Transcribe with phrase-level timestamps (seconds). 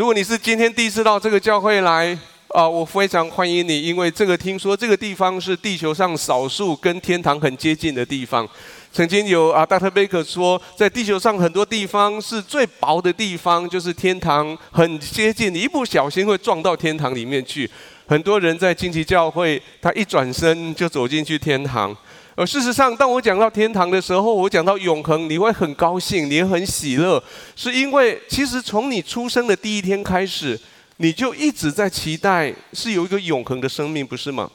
[0.00, 2.18] 如果你是今天第一次到这个教会来，
[2.48, 8.48] 啊，我非常欢迎你，因为这个听说这个地方是地球上少数跟天堂很接近的地方。
[8.90, 17.70] 曾经有啊，大特贝克说，在地球上很多地方是最薄的地方，就是天堂很接近，你一不小心会撞到天堂里面去。
[18.06, 21.94] 很多人在荆棘教会，他一转身就走进去天堂。
[22.40, 27.22] 而事实上，当我讲到天堂的时候，我讲到永恒，你会很高兴，你也很喜乐，
[27.54, 30.58] 是因为其实从你出生的第一天开始，
[30.96, 34.50] 你就一直在期待是有一个永恒的生命，不是吗？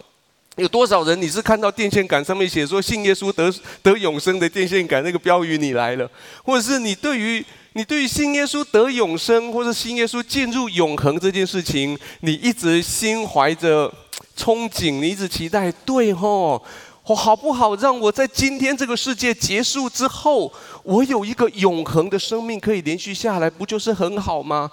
[0.56, 3.54] 有多少人你是看到电线杆上面写说信耶稣得
[3.84, 6.10] 得永生的电线杆那个标语你来了，
[6.44, 13.94] 或者是你对于你对于信耶稣得永生，或者信耶稣进入永恒这件事情，你一直心怀着
[14.36, 16.64] 憧憬，你一直期待，对吼，
[17.08, 20.52] 我好不好让我在今天这个世界结束之后，
[20.84, 24.72] 我有一个永恒的生命可以连续下来，不就是很好吗？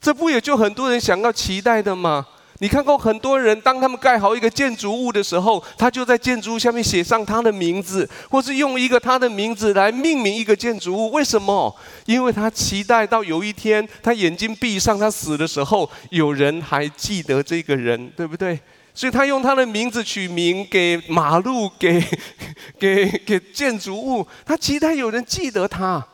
[0.00, 2.26] 这不也就很多人想要期待的吗？
[2.58, 11.10] 你看过很多人，当他们盖好一个建筑物的时候，他就在建筑物下面写上他的名字，或是用一个他的名字来命名一个建筑物。
[11.10, 11.74] 为什么？
[12.06, 18.60] 因为他期待到有一天，他眼睛闭上，他死的时候，有人还记得这个人，对不对？
[18.94, 22.02] 所以他用他的名字取名给马路，给
[22.78, 26.06] 给给建筑物，他期待有人记得他。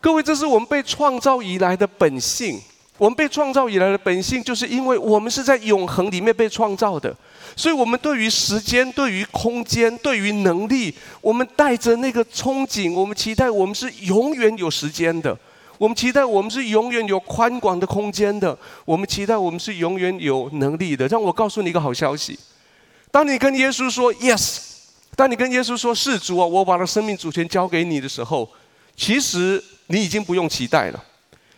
[0.00, 2.60] 各位，这是我们被创造以来的本性。
[2.98, 7.16] 我们被创造以来的本性，就是因为我们是在永恒里面被创造的，
[7.54, 15.38] 所以我们对于时间、对于空间、对于能力，我们带着那个憧憬，我们期待我们是永远有时间的，
[15.78, 21.06] 我们期待我们是永远有宽广的空间的，我们期待我们是永远有能力的。
[21.06, 22.38] 让我告诉你一个好消息：
[23.10, 24.58] 当你跟耶稣说 “yes”，
[25.14, 28.48] 当你跟耶稣说“是主啊，我把了生命主权交给你的时候”，
[28.96, 31.04] 其实你已经不用期待了。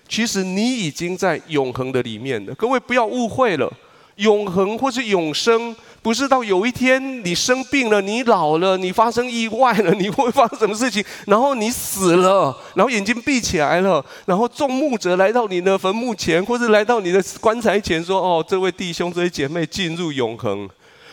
[0.09, 3.73] 其实你已经在永恒的里面了，各位不要误会了，
[4.17, 20.69] 永恒或是永生，不是到有一天你生病了、你老了、你发生意外了， 你会发生什么事情，然后你死了，然后眼睛闭起来了，然后众牧者来到你的坟墓前，或是来到你的棺材前，说：“哦，这位弟兄、这位姐妹进入永恒。”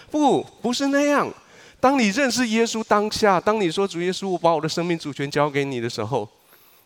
[0.09, 1.29] 不，不是那样。
[1.81, 6.27] 当你认识耶稣当下，当你说：“主耶稣，我把我的生命主权交给你的时候。”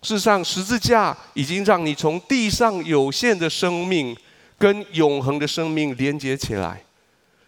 [0.01, 4.17] 事实上，十字架已经让你从地上有限的生命
[4.57, 6.81] 跟永恒的生命连接起来。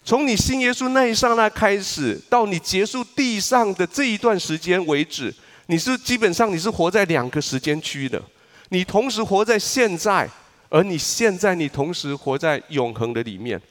[0.05, 5.33] 从你信耶稣那一刹那开始，到你结束地上的这一段时间为止，
[5.67, 8.21] 你是基本上你是活在两个时间区的。
[8.69, 10.29] 你同时活在现在，
[10.67, 13.61] 而你现在你同时活在永恒的里面。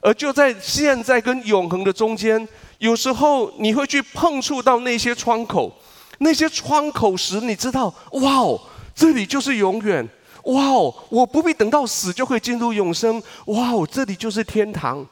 [0.00, 2.46] 而就在现在跟永恒的中间，
[2.78, 5.74] 有时候你会去碰触到那些窗口。
[6.18, 8.60] 那些窗口时，你知道，哇哦，
[8.94, 10.08] 这里就是永远，
[10.44, 15.04] 哇哦，我不必等到死就可以进入永生，哇哦，这里就是天堂。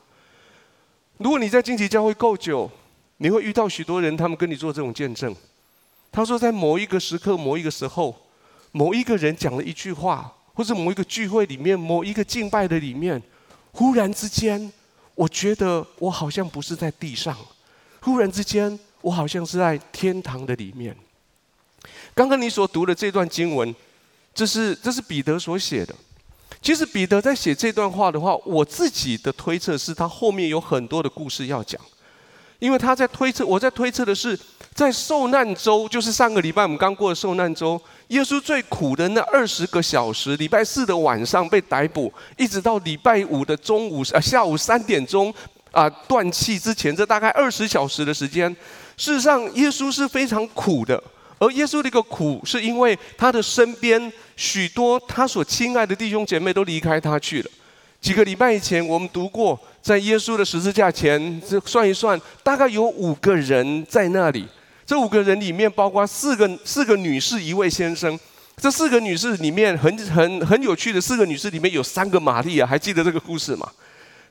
[1.18, 2.70] 如果你在荆棘教会够久，
[3.18, 5.34] 你会遇到许多人，他们跟你做这种见证。
[6.10, 8.14] 他说，在某一个时刻、某一个时候，
[8.72, 13.22] 某一个人讲了一句话，或者某一个聚会里面、某一个敬拜的里面，
[13.72, 14.72] 忽然之间，
[15.14, 17.36] 我觉得我好像不是在地上，
[18.00, 18.78] 忽然之间。
[19.02, 20.96] 我好像是在天堂的里面。
[22.14, 23.74] 刚刚你所读的这段经文，
[24.32, 25.92] 这是这是彼得所写的。
[26.62, 31.80] 其实彼得在写这段话的话，我自己的推测是他后面有很多的故事要讲，
[32.60, 34.38] 因为他在推测，我在推测的是，
[34.72, 45.34] 在受难周，就是上个礼拜我们刚过的受难周，耶稣最苦的那二十个小时，礼拜四的晚上被逮捕，一直到礼拜五的中午啊下午三点钟
[45.72, 48.48] 啊断气之前，这大概二十小时的时间。
[48.96, 51.02] 事实上，耶稣是非常苦的，
[51.42, 57.50] 而耶稣的一个苦，是因为他的身边许多他所亲爱的弟兄姐妹都离开他去了。
[58.00, 64.46] 几个礼拜以前，我们读过，在耶稣的十字架前，这算一算，大概有五个人在那里。
[64.86, 68.16] 这五个人里面，包括四个四个女士，一位先生。
[68.56, 73.68] 这四个女士里面很，很很有趣的，四个女士里面有三个玛利亚，还记得这个故事吗？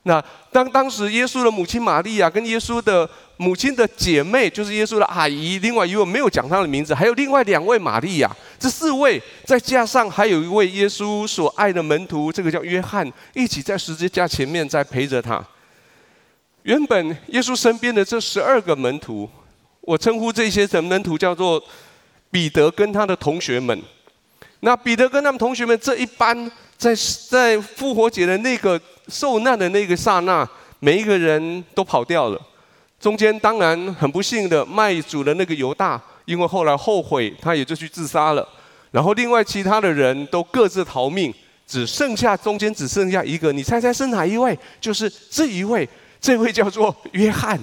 [0.03, 0.19] 那
[0.51, 3.07] 当当时耶稣的母亲玛利亚跟耶稣的
[3.37, 15.39] 母亲的姐妹，就是耶稣的阿姨，另外一位没有讲她的名字，还有另外两位玛利亚，这四位再加上还有一位耶稣所爱的门徒，这个叫约翰，一起在十字架前面在陪着他。
[16.63, 19.29] 原本耶稣身边的这十二个门徒，
[19.81, 21.63] 我称呼这些的门徒叫做
[22.31, 23.79] 彼得跟他的同学们。
[24.61, 26.51] 那彼得跟他们同学们这一班。
[26.81, 26.95] 在
[27.29, 28.81] 在复活节的那个
[29.11, 30.47] 受难的那个刹那，
[30.79, 32.41] 每一个人都跑掉了。
[32.99, 38.47] 中间当然很不幸的卖主的那个犹大，因为后来后悔，他也就去自杀了。
[38.91, 41.33] 然后另外其他的人都各自逃命，
[41.67, 44.57] 只剩下中间只剩下一个，你猜猜是哪一位？
[44.79, 45.87] 就是这一位，
[46.19, 47.59] 这位叫做约翰。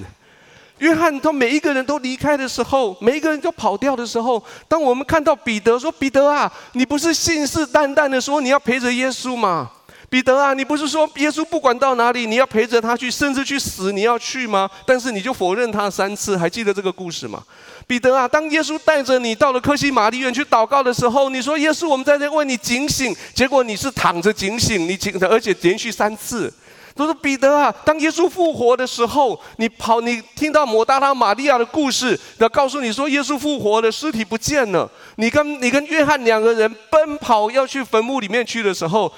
[0.79, 9.71] 约翰他每一个人都离开的时候，每一个人都跑掉的时候，当我们看到彼得说：“彼得啊，你不是信誓旦旦的说你要陪着耶稣吗？”
[10.10, 14.69] 彼得啊，你不是说耶稣不管到哪里，你要陪着他去，甚至去死，你要去吗？
[14.87, 17.43] 但是你就否认他三次，还记得这个故事吗？
[17.87, 26.50] 彼得啊，当耶稣带着你到了科西玛丽院去祷告的时候，你说耶稣，我们在这为你警醒，结果你是躺着警醒，你警，而且连续三次。
[26.94, 34.90] 都说彼得啊，当耶稣复活的时候，你跑，你听到抹大拉玛利亚的故事，要告诉你说耶稣复活了，尸体不见了。
[35.16, 39.12] 你跟你跟约翰两个人奔跑要去坟墓里面去的时候。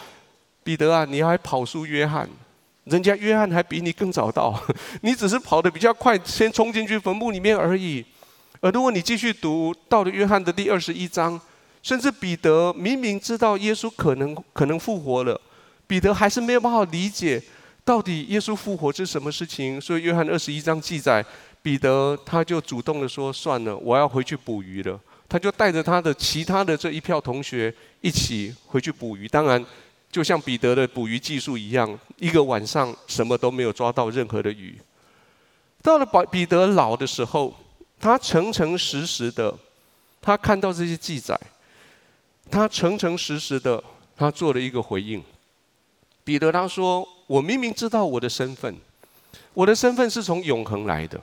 [0.70, 2.30] 彼得啊，你还跑输约翰，
[2.84, 4.56] 人家约翰还比你更早到，
[5.02, 8.06] 你只是跑得比较快，先冲进去坟墓里面而已。
[8.60, 11.40] 而如果你继续读到了约翰的第二十一章，
[11.82, 15.40] 甚至彼得明明知道耶稣可能可能复活了，
[15.88, 17.42] 彼得还是没有办法理解
[17.84, 19.80] 到底耶稣复活是什么事情。
[19.80, 21.24] 所以约翰二十一章记载，
[21.62, 29.26] 彼得他就主动的说：“算了，我要回去捕鱼了。”他就带着他的其他的这一票同学一起回去捕鱼。
[29.26, 29.66] 当然。
[30.10, 34.76] 就像彼得的捕鱼技术一样，一个晚上什么都没有抓到任何的鱼。
[35.82, 37.54] 到了彼彼得老的时候，
[38.00, 39.56] 他诚诚实实的，
[40.20, 41.38] 他看到这些记载，
[42.50, 43.82] 他诚诚实实的，
[44.16, 45.22] 他做了一个回应。
[46.24, 48.76] 彼得他说：“我明明知道我的身份，
[49.54, 51.20] 我的身份是从永恒来的，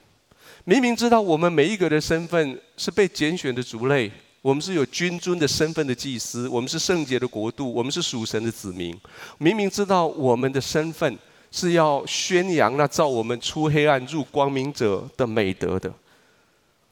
[0.63, 4.11] 明明知道我们每一个的身份是被拣选的族类。”
[4.47, 8.97] 我们是有君尊的身份的祭司，我们是圣洁的国度，我们是属神的子民。
[9.39, 11.19] 明明知道我们的身份
[11.51, 15.93] 是要宣扬那照我们出黑暗入光明者的美德的，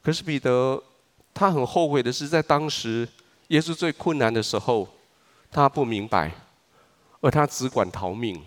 [0.02, 0.82] 可是彼得
[1.32, 3.08] 他很后悔的是，在当时
[3.48, 4.86] 耶稣最困难的时候，
[5.50, 6.30] 他不明白，
[7.22, 8.38] 而他只管逃命。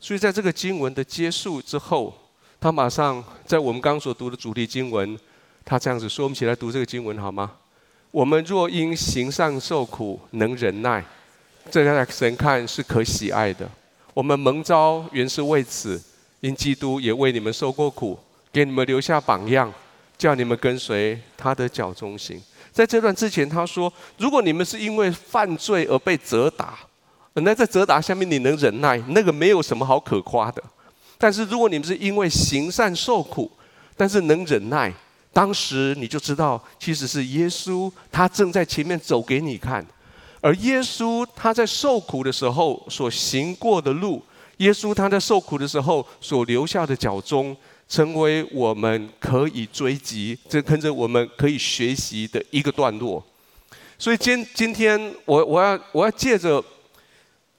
[0.00, 2.14] 所以在这个经文的结束之后，
[2.58, 5.20] 他马上在我们刚所读的主题经文，
[5.66, 7.52] 他这样子说：“我们一起来读这个经文好吗？”
[8.10, 11.04] 我们若因行善受苦，能忍耐，
[11.70, 13.68] 这在神看是可喜爱的。
[14.14, 16.00] 我们蒙召原是为此，
[16.40, 18.18] 因基督也为你们受过苦，
[18.50, 19.70] 给你们留下榜样，
[20.16, 22.40] 叫你们跟随他的脚踪行。
[22.72, 26.78] 在这段之前，他说：如果你们是因为犯罪而被责打，
[27.34, 30.62] 那在责打下面你能忍耐，那个没有什么好可夸的。
[31.18, 33.50] 但是如果你们是因为行善受苦，
[33.96, 34.92] 但是能忍耐。
[35.36, 39.84] 当时你就知道，其实是耶稣，他正在前面走给你看，
[40.40, 44.22] 而耶稣他在受苦的时候所行过的路，
[44.56, 47.54] 耶稣他在受苦的时候所留下的脚踪，
[47.86, 53.22] 成为我们可以追及，这跟着我们可以学习的一个段落。
[53.98, 56.64] 所以今今天我我要我要借着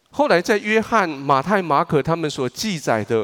[0.09, 3.23] 后来在约翰、马太、马可他们所记载的，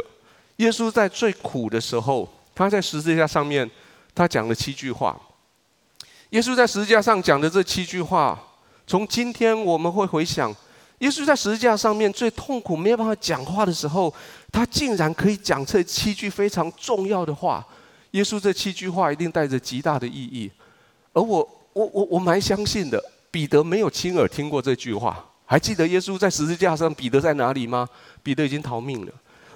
[0.58, 3.68] 耶稣在最苦的时候，他在十字架上面。
[4.14, 5.20] 他讲了七句话。
[6.30, 8.42] 耶稣在十字架上讲的这七句话，
[8.88, 10.56] 从今天我们会回想，
[11.00, 14.14] 耶稣在十字架上面最痛苦、没有办法讲话的时候，
[14.52, 17.66] 他竟然可以讲这七句非常重要的话。
[18.12, 20.52] 耶稣这七句话一定带着极大的意义。
[21.14, 25.24] 而我、我、我、我蛮相信的，彼得没有亲耳听过这句话。
[25.46, 27.88] 还记得耶稣在十字架上，彼得在哪里吗？
[28.24, 29.12] 彼得已经逃命了。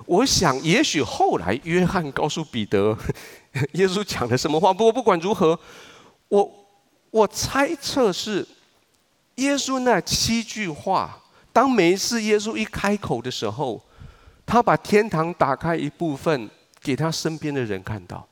[0.07, 2.97] 我想，也许后来约翰告诉彼得，
[3.73, 4.73] 耶稣讲了什么话。
[4.73, 5.59] 不过不管如何，
[6.29, 6.65] 我
[7.11, 8.47] 我猜测是
[9.35, 11.21] 耶稣那七句话。
[11.51, 13.81] 当每一次耶稣一开口的时候，
[14.45, 16.49] 他把天堂打开一部分
[16.81, 18.25] 给他身边的人看到。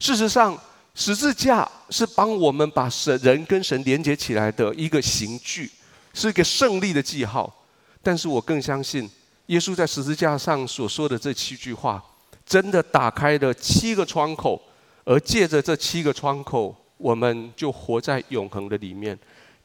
[0.00, 0.58] 事实上，
[0.94, 5.70] 十字架是帮我们把神人跟神连接起来的一个刑具，
[6.12, 7.64] 是一个胜利的记号。
[8.02, 9.08] 但是我更相信。
[9.46, 12.02] 耶稣在十字架上所说的这七句话，
[12.46, 14.60] 真的打开了七个窗口，
[15.04, 19.18] 而借着这七个窗口，我们就活在永恒的里面。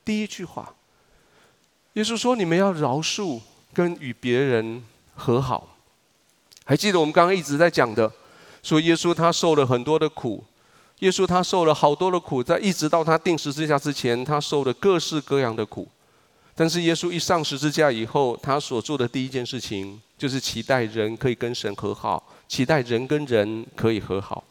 [0.03, 0.73] 第一句话，
[1.93, 3.39] 耶稣说：“你们要饶恕
[3.73, 4.83] 跟与别人
[5.15, 5.77] 和好。”
[6.65, 8.11] 还记得我们刚刚一直在讲的，
[8.63, 10.43] 说耶稣他受了很多的苦，
[10.99, 15.87] 耶稣他受了好多的苦，在一直到他钉十字架之前，他受了各式各样的苦。
[16.59, 24.43] 但是耶稣一上十字架以后，他所做的第一件事情就是期待人可以跟神和好，期待人跟人可以和好。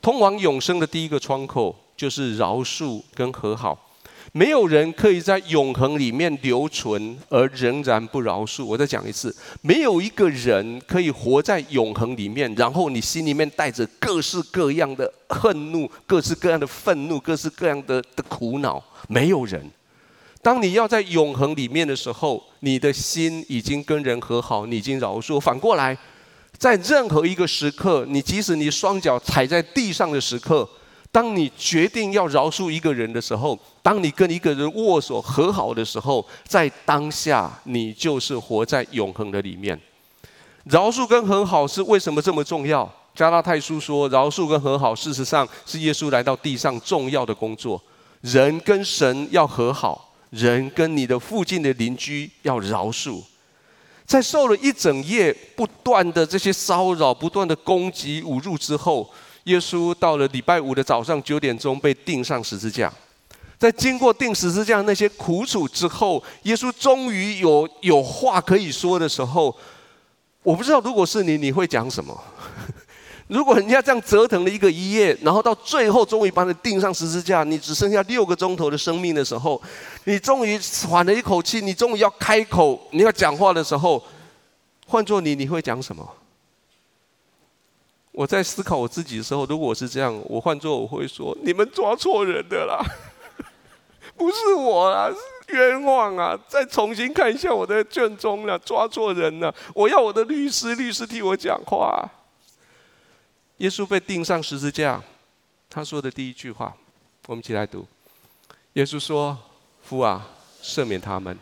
[0.00, 3.86] 通往永生的第一个窗口就是饶恕跟和好。
[4.30, 8.64] 没有人可以在永恒里面留存而仍然不饶恕。
[8.64, 19.68] 我再讲一次，没有一个人可以活在永恒里面，然后你心里面带着各式各样的恨怒、各式各样的愤怒、各式各样的的苦恼，没有人。
[20.48, 25.38] 当你要在永恒里面的时候，你的心已经跟人和好，你已经饶恕。
[25.38, 25.94] 反过来，
[26.56, 30.66] 在任何一个时刻，你即使你双脚踩在地上的时刻，
[31.12, 39.78] 当你决定要饶恕一个人的时候，当你跟一个人握手和好的时候，在当下，你就是活在永恒的里面。
[40.64, 42.90] 饶恕跟和好是为什么这么重要？
[43.14, 47.78] 加拉太书说，饶恕跟和好，事实上是耶稣来到地上重要的工作。
[48.22, 53.22] 人跟神要和好，人跟你的附近的邻居要饶恕。
[54.06, 59.10] 在受了一整夜不断的这些骚扰、不断的攻击、侮辱之后，
[59.44, 62.92] 耶稣到了礼拜五的早上九点钟被钉上十字架。
[63.58, 69.54] 在经过钉十字架那些苦楚之后，耶稣终于有有话可以说的时候。
[70.44, 72.18] 我不知道，如果是你，你会讲什么？
[73.28, 79.60] 如果人家这样折腾了一个一夜，然后到最后终于把你钉上十字架，你只剩下六个钟头的生命的时候，
[80.04, 84.02] 你终于喘了一口气，你终于要开口，你要讲话的时候，
[84.86, 86.08] 换做你，你会讲什么？
[88.12, 92.82] 我在思考我自己的时候，如果我是这样，我换做我会说：你们抓错人的啦，
[94.16, 95.10] 不是我啦。
[95.48, 96.38] 冤枉啊！
[96.46, 99.54] 再重新看一下我的卷宗了，抓错人了。
[99.72, 102.06] 我要我的律师，律师替我讲话。
[103.58, 105.02] 耶稣被钉上十字架，
[105.68, 106.76] 他说的第一句话，
[107.26, 107.86] 我们一起来读。
[108.74, 109.36] 耶稣说
[109.82, 110.28] ：“父啊，
[110.62, 111.36] 赦免他们，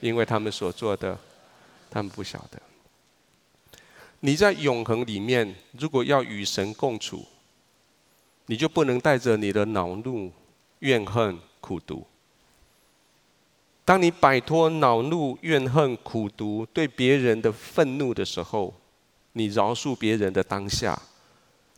[0.00, 1.18] 因为他们所做的，
[1.90, 2.60] 他们不晓得。”
[4.20, 7.26] 你在永恒里面，如果要与神共处，
[8.46, 10.32] 你就不能带着你的恼怒、
[10.78, 12.06] 怨恨、苦毒。
[13.84, 18.74] 当你摆脱恼怒、怨恨、苦毒对别人的愤怒的时候，
[19.32, 21.00] 你饶恕别人的当下，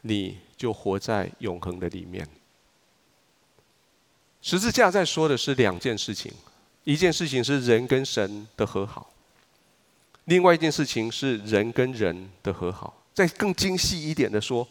[0.02, 2.26] 你就活在永恒的里面。
[4.42, 6.32] 十字架在说的是两件事情：
[6.84, 9.10] 一件事情是人跟神的和好，
[10.24, 12.96] 另外一件事情是人跟人的和好。
[13.12, 14.66] 再更精细一点的说，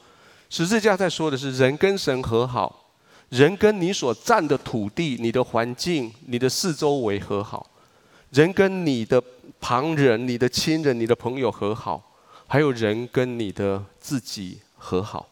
[0.50, 2.88] 十字架在说的是人跟神和好。
[3.30, 7.64] 人跟你所占的土地、你的环境、你的四周围和好；
[8.32, 9.22] 人跟你的
[9.60, 12.02] 旁人、你的亲人、你的朋友和好；
[12.48, 15.28] 还有人跟你的自己和好。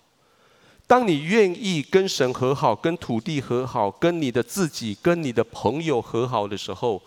[0.85, 7.01] 当你愿意跟神和好、跟土地和好、跟你的自己、跟你的朋友和好的时候，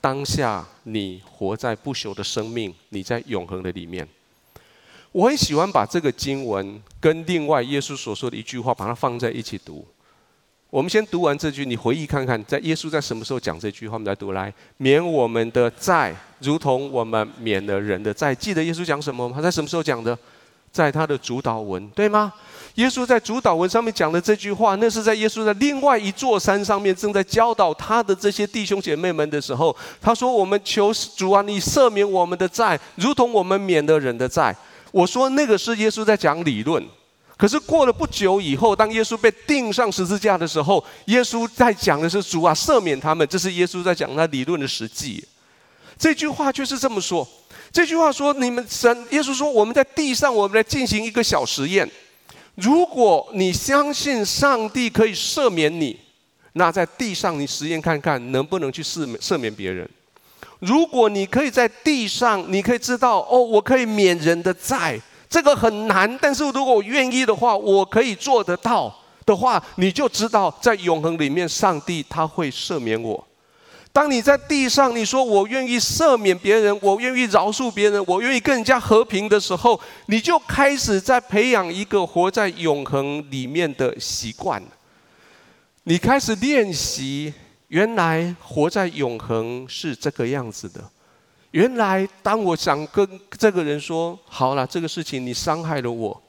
[0.00, 4.06] 当下你活在不朽的生命，你在永恒的里面。
[5.10, 9.84] 我很喜欢把这个经文跟另外耶稣所说的一句话，把它放在一起读。
[10.70, 13.94] 我们先读完这句，你回忆看看，在耶稣在什么时候讲这句话？
[13.94, 18.34] 我们来读来，免我们的债，如同我们免了人的债。
[18.34, 19.34] 记得耶稣讲什么吗？
[19.34, 20.16] 他在什么时候讲的？
[20.74, 22.32] 在他的主祷文，对吗？
[22.74, 34.54] 耶稣在主祷文上面讲的这句话，那是在耶稣在另外一座山上面正在教导他的这些弟兄姐妹们的时候，他说：“我们求主啊，你赦免我们的债，如同我们免了人的债。”
[34.90, 36.84] 我说那个是耶稣在讲理论。
[37.36, 43.24] 可是过了不久以后，当耶稣被钉上十字架的时候，耶稣在讲的是主啊，赦免他们。
[43.28, 45.24] 这是耶稣在讲他理论的实际。
[45.96, 47.26] 这句话却是这么说：
[47.74, 51.90] 这句话说，你们神，耶稣说，我们在地上，我们来进行一个小实验。
[52.54, 55.98] 如果你相信上帝可以赦免你，
[56.52, 59.90] 那在地上你实验看看，能不能去赦免赦免别人？
[60.60, 64.96] 如果你可以在地上，你可以知道哦，我可以免人的债。
[65.28, 68.94] 这个很难，但是如果我愿意的话，我可以做得到
[69.26, 73.26] 的话，你就知道在永恒里面，上帝他会赦免我。
[73.94, 84.60] 当你在地上，你说我愿意赦免别人，我愿意饶恕别人，我愿意跟人家和平的时候，你就开始在培养一个活在永恒里面的习惯。
[85.84, 87.32] 你开始练习，
[87.68, 90.82] 原来活在永恒是这个样子的。
[91.52, 93.08] 原来，当我想跟
[93.38, 96.20] 这个人说“好了，这个事情你伤害了我，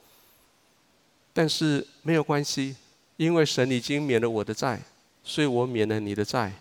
[1.32, 2.76] 但是没有关系，
[3.16, 4.78] 因为神已经免了我的债，
[5.24, 6.52] 所以我免了你的债，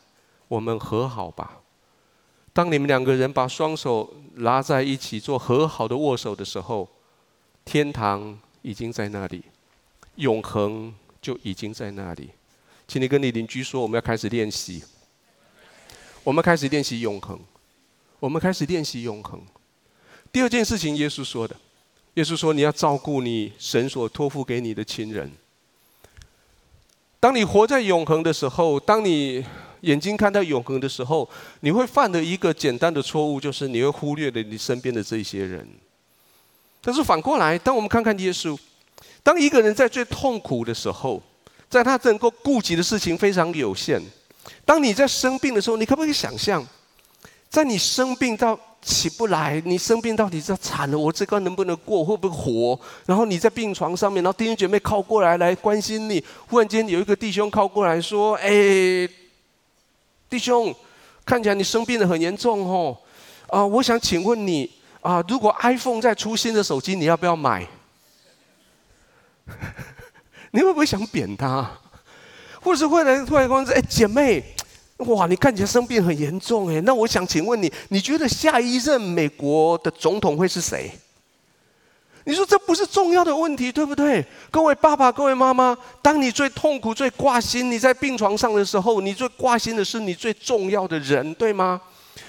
[0.47, 1.59] 我们和好吧。”
[2.53, 6.87] 当你们两个人把双手拉在一起做和好的握手的时候，
[7.65, 9.43] 天堂已经在那里，
[10.15, 12.29] 永恒就已经在那里。
[12.87, 14.83] 请你跟你邻居说：“我们要开始练习，
[16.23, 17.39] 我们开始练习永恒。”
[18.21, 19.41] 我们开始练习永恒。
[20.31, 21.55] 第二件事情，耶稣说的，
[22.13, 25.31] 耶稣说：“你要照顾你神所托付给你的亲人。”
[27.19, 29.45] 当你活在永恒的时候，当你
[29.85, 31.29] 眼睛看到永恒的时候，
[31.61, 35.67] 你会犯的一个简单的错误，就是你会忽略了你身边的这些人。
[36.81, 38.57] 但是反过来，当我们看看耶稣，
[39.23, 41.21] 当一个人在最痛苦的时候，
[41.69, 44.01] 在他能够顾及的事情非常有限。
[44.63, 46.65] 当你在生病的时候，你可不可以想象，
[47.49, 52.79] 在你生病到起不来，你生病到底是惨了，我这关能不能过，会不会活？
[53.07, 56.23] 然后你在病床上面，然后弟兄姐妹靠过来来关心你。
[56.47, 59.09] 忽然间有一个弟兄靠过来说：“哎，
[60.29, 60.73] 弟兄，
[61.25, 62.97] 看起来你生病的很严重哦，
[63.47, 67.65] 啊，我想请问你啊，如果 iPhone 再出新的手机，你要不要买？”
[70.51, 71.69] 你会不会想扁他？
[72.61, 74.43] 或者是会来突然说：“哎，姐妹。”
[74.99, 80.89] 哇，你看起来生病很严重哎，那我想请问你，你觉得下一任美国的总统会是谁？
[82.25, 84.25] 你说这不是重要的问题，对不对？
[84.49, 91.79] 各位爸爸、各位妈妈，当你最痛苦、最挂心，你在病床上的时候，你最挂心的是你最重要的人，对吗？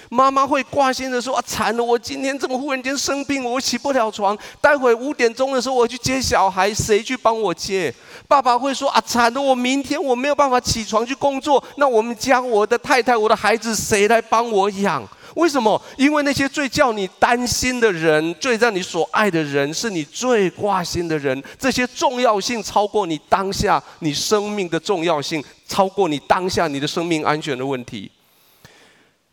[0.09, 1.83] 妈妈会挂心的说：“啊，惨了！
[1.83, 4.37] 我今天这么忽然间生病，我起不了床。
[4.61, 7.93] 待会五点钟的时候，我去接小孩，谁去帮我接？”
[8.25, 9.41] 爸爸会说：“啊，惨了！
[9.41, 11.61] 我明天我没有办法起床去工作。
[11.75, 15.05] 那我们家我的太太、我的孩子，谁来帮我养？
[15.37, 15.79] 为什么？
[15.97, 21.41] 因为那些最叫你担心的人，最让你所爱的人，是你最挂心的人。
[21.59, 28.11] 这些重要性超过你当下你生命的重要性，超过你当下你的生命安全的问题。”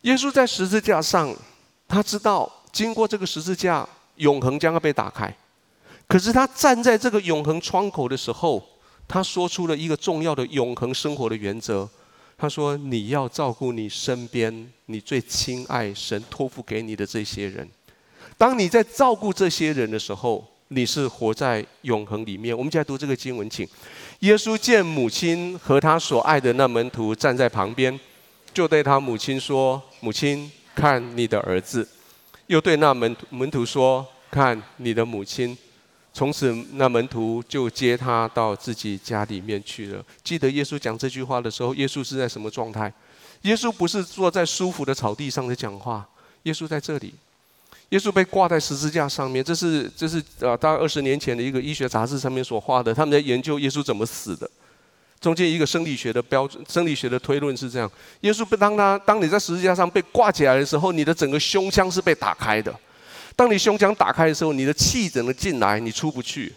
[0.03, 1.35] 耶稣在十字架上，
[1.89, 5.35] 他知道经过这个十字架，永恒将要被打开。
[6.07, 8.63] 可是他站在这个永恒窗口的时候，
[9.09, 11.89] 他说出了一个重要的永恒生活的原则。
[12.37, 17.69] 他说：“你要照顾你身边你最亲爱、神托付给你的这些人。
[18.37, 23.67] 当你在照顾这些人的时候，你是活在永恒里面。”我们现在读这个经文，请。
[24.21, 27.99] 耶稣见母亲和他所爱的那门徒站在旁边。
[28.53, 31.88] 就对他母亲说：“母亲，看你的儿子。”
[32.47, 35.57] 又对那门门徒说：“看你的母亲。”
[36.14, 40.04] 从此，那门徒就接他到自己家里面去了。
[40.23, 42.90] 记得耶稣讲这句话的时候，耶稣是在什么状态？
[43.42, 46.06] 耶稣不是坐在舒服的草地上的讲话，
[46.44, 47.12] 耶稣在这里。
[47.90, 54.48] 耶稣被挂在十字架上面，这是这是呃，大概二十年前的一个医学杂志上面所画的，他们在研究耶稣怎么死的。
[55.20, 62.72] 中间一个生理学的标准，生理学的推论是这样：耶稣被当他当你在十字架上被挂起来的时候，你的整个胸腔是被打开的。
[63.37, 66.53] 当你胸腔打开的时候，你的气只能进来，你出不去。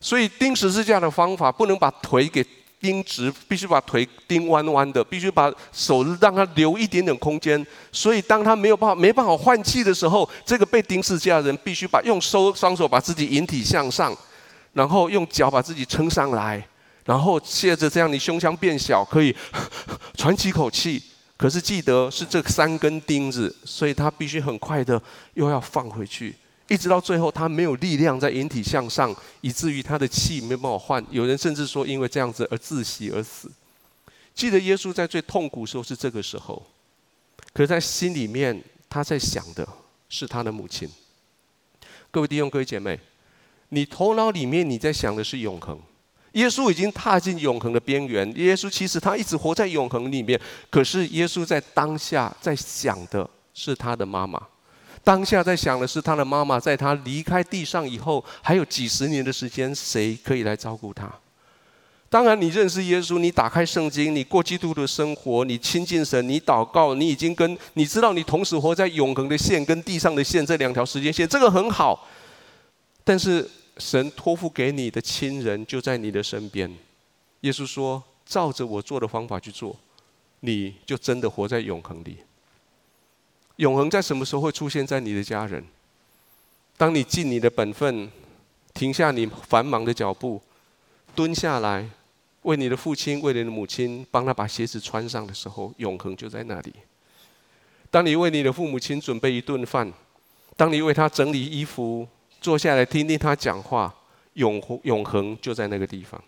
[0.00, 2.44] 所以钉十字架的方法不能把腿给
[2.80, 7.64] 钉直，必须把腿钉弯弯的，必须把手让它留一点点空间。
[7.92, 14.16] 所以当他没有办法没办法换气的时候，这个被钉十字架的人必须把用收双手把自己引体向上，
[14.72, 16.66] 然后用脚把自己撑上来。
[17.04, 19.34] 然后借着这样，你胸腔变小，可以
[20.16, 21.02] 喘几口气。
[21.40, 26.36] 可是记得是这三根钉子，所以他必须很快的又要放回去，
[26.68, 31.02] 一直到最后他没有力量再引体向上，以至于他的气没办法换。
[31.10, 33.50] 有人甚至说因为这样子而窒息而死。
[34.34, 36.62] 记得耶稣在最痛苦时候是这个时候，
[37.54, 39.66] 可是在心里面他在想的
[40.10, 40.86] 是他的母亲。
[42.10, 43.00] 各位弟兄、各位姐妹，
[43.70, 45.80] 你头脑里面你在想的是永恒。
[46.32, 48.32] 耶稣已经踏进永恒的边缘。
[48.36, 50.40] 耶稣其实他一直活在永恒里面，
[50.70, 54.40] 可是耶稣在当下在想的是他的妈妈，
[55.02, 61.12] 当下在想的是他的妈妈，在他离开地上以后，还有几十年的时间，谁可以来照顾他？
[62.08, 72.08] 当然，你认识耶稣，你打开圣经，你过基督的生活，你亲近神，你祷告，你已经跟你知道，你同时活在永恒的线跟地上的线这两条时间线，这个很好，
[73.02, 73.50] 但是。
[73.78, 76.70] 神托付给你的亲人就在你的身边。
[77.40, 79.74] 耶稣说：“照着我做的方法去做，
[80.40, 82.18] 你就真的活在永恒里。
[83.56, 85.64] 永恒在什么时候会出现在你的家人？
[86.76, 88.10] 当你尽你的本分，
[88.74, 90.42] 停下你繁忙的脚步，
[91.14, 91.88] 蹲下来，
[92.42, 96.74] 为你的父亲、为你的母亲帮他把鞋子穿上的时候，永恒就在那里。
[97.90, 99.90] 当你为你的父母亲准备一顿饭，
[100.56, 102.06] 当你为他整理衣服。”
[102.40, 103.94] 坐下来听听他讲话，
[104.34, 106.22] 永永恒就在那个地方。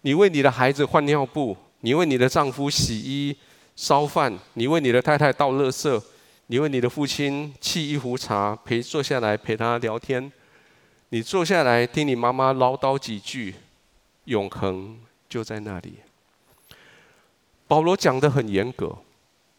[0.00, 3.36] 你为你的孩子换尿布，你为你的丈夫洗衣
[3.74, 6.02] 烧饭，你为你的太太倒垃圾，
[6.46, 10.32] 你为你的父亲沏一壶茶，陪坐下来陪他聊天。
[11.10, 13.54] 你坐下来听你妈妈唠叨几句，
[14.24, 15.96] 永恒就在那里。
[17.68, 18.96] 保罗讲得很严格。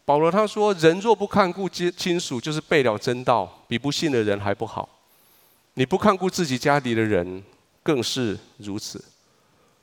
[0.04, 4.88] 保罗他说：“人若不看顾亲亲属，就是背了真道，比不信的人还不好。”
[5.78, 7.40] 你不看顾自己家里的人，
[7.84, 9.00] 更是如此。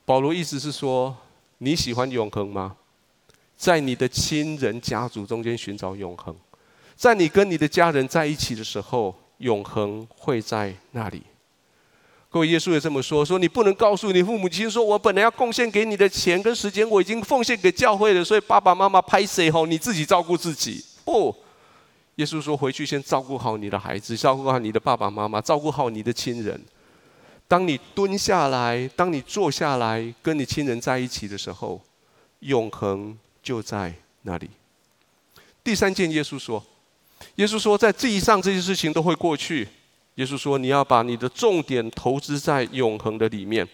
[0.04, 1.16] 保罗意思是说，
[1.60, 2.76] 你喜欢永恒吗？
[3.56, 6.36] 在你的亲人家族中间寻找永恒，
[6.98, 11.24] 在你跟你的家人在一起的时候，永恒会在那里。
[12.30, 20.84] 各位，耶稣也这么说：说你不能告诉你父母亲，说我本来要贡献给你的钱跟时间，我已经奉献给教会了，所以爸爸妈妈拍谢后，你自己照顾自己。
[21.06, 21.34] 不，
[22.16, 26.60] 耶稣说回去先照顾好你的孩子，照顾好你的爸爸妈妈，照顾好你的亲人。
[27.48, 31.82] 当你蹲下来，当你坐下来，跟你亲人在一起的时候，
[32.40, 34.50] 永恒就在那里。
[35.64, 36.64] 第三件，耶稣说，
[37.36, 39.68] 耶稣说，在地上这些事情都会过去。
[40.16, 43.68] 耶稣说：“你要把你的重点投资在永恒的里面，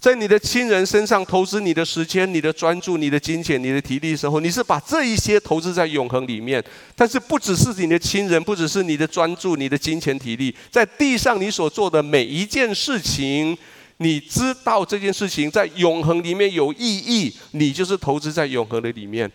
[0.00, 6.64] 在你的亲人身上投资你的时间、你的专注、你的金钱、你的体力的时候，你是把这一些投资在永恒里面。
[6.96, 13.56] 但是不只是你的亲人，不只是你的专注、你的金钱、体力，在地上你所做的每一件事情，
[13.98, 19.30] 你知道这件事情在永恒里面有意义，你就是投资在永恒的里面。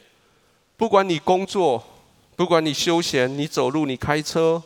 [0.78, 1.82] 不管你工作，
[2.36, 4.64] 不管你休闲，你走路，你开车。”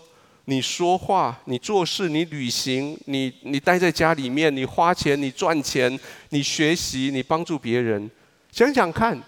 [0.49, 5.97] 你说话，你做事，你旅行，你你待在家里面，你花钱，你赚钱，
[6.29, 8.09] 你学习，你帮助别人，
[8.51, 9.21] 想想看，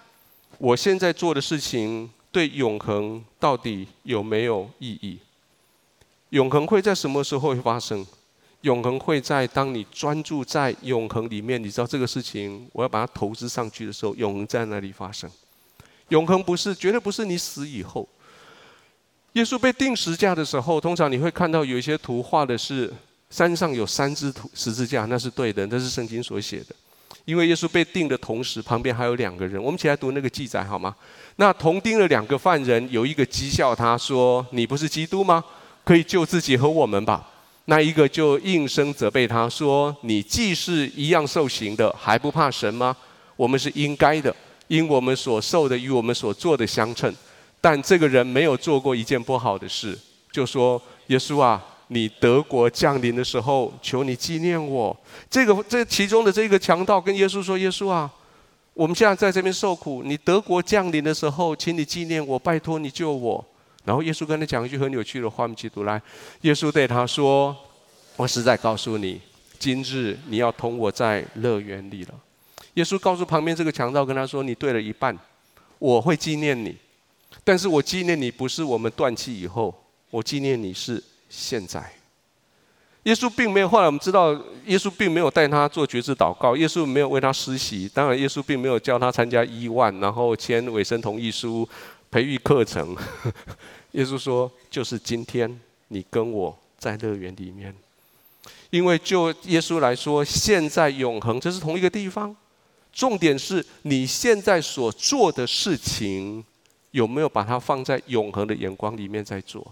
[0.58, 5.20] 我现在做的事情对永恒到底有没有意义？
[6.30, 8.04] 永恒会在什么时候会发生？
[8.62, 15.30] 永恒会在当你专注在永恒里面，你知道这个事情，我要把它投资上去的时候，永恒在那里发生。
[16.08, 18.08] 永恒不是，绝对不是你死以后。
[19.34, 22.92] 耶稣被钉十字架的时候，通常你会看到有一些图画的是
[23.30, 26.74] 山上有三只十字架，那是对的，那是圣经所写的。
[27.24, 29.62] 因为耶稣被钉的同时，旁边还有两个人。
[29.62, 30.94] 我们起来读那个记载好吗？
[31.36, 35.42] 那同钉了两个犯人，有一个讥笑他说：“你不是基督吗？
[35.82, 37.30] 可以救自己和我们吧。”
[37.66, 42.94] 那一个就应声责备他说：“你既是一样受刑的，还不怕神吗？
[43.36, 44.34] 我们是应该的，
[44.68, 47.14] 因我们所受的与我们所做的相称。”
[47.62, 49.96] 但这个人没有做过一件不好的事，
[50.32, 54.94] 就说：“耶稣啊，你德国降临的时候，求你纪念我。”
[55.30, 58.10] 这个这其中的这个强盗跟耶稣说：“耶稣啊，
[58.74, 63.44] 我们现在在这边受苦，你德国降临的时候，请你纪念我，拜托你救我。”
[63.86, 66.02] 然后耶稣跟他讲一句很有趣的话，我们一起读来。
[66.40, 67.56] 耶稣对他说
[68.16, 69.20] ：“我实在告诉你，
[69.60, 72.14] 今日你要同我在乐园里了。”
[72.74, 75.16] 耶稣告诉旁边这个强盗，跟他说：“你对了一半，
[75.78, 76.76] 我会纪念你。”
[77.44, 79.74] 但是我纪念你不是我们断气以后，
[80.10, 81.92] 我纪念你是现在。
[83.04, 84.32] 耶稣并没有，后来我们知道，
[84.66, 91.68] 耶稣并没有带他做决志祷告，耶稣没有为他施洗，当然耶稣并没有叫他参加伊万，然后签委身同意书、
[92.12, 92.96] 培育课程。
[93.90, 97.74] 耶稣说，就是今天你跟我在乐园里面，
[98.70, 102.36] 因为就耶稣来说，现在永恒这是同一个地方，
[102.92, 106.44] 重点是你现在所做的事情。
[106.92, 109.66] 有没有把它放在永恒的眼光里面在做？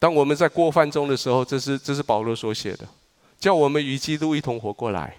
[0.00, 2.88] 当我们在过犯中的时候，这是这是保罗所写的，
[3.38, 5.16] 叫我们与基督一同活过来。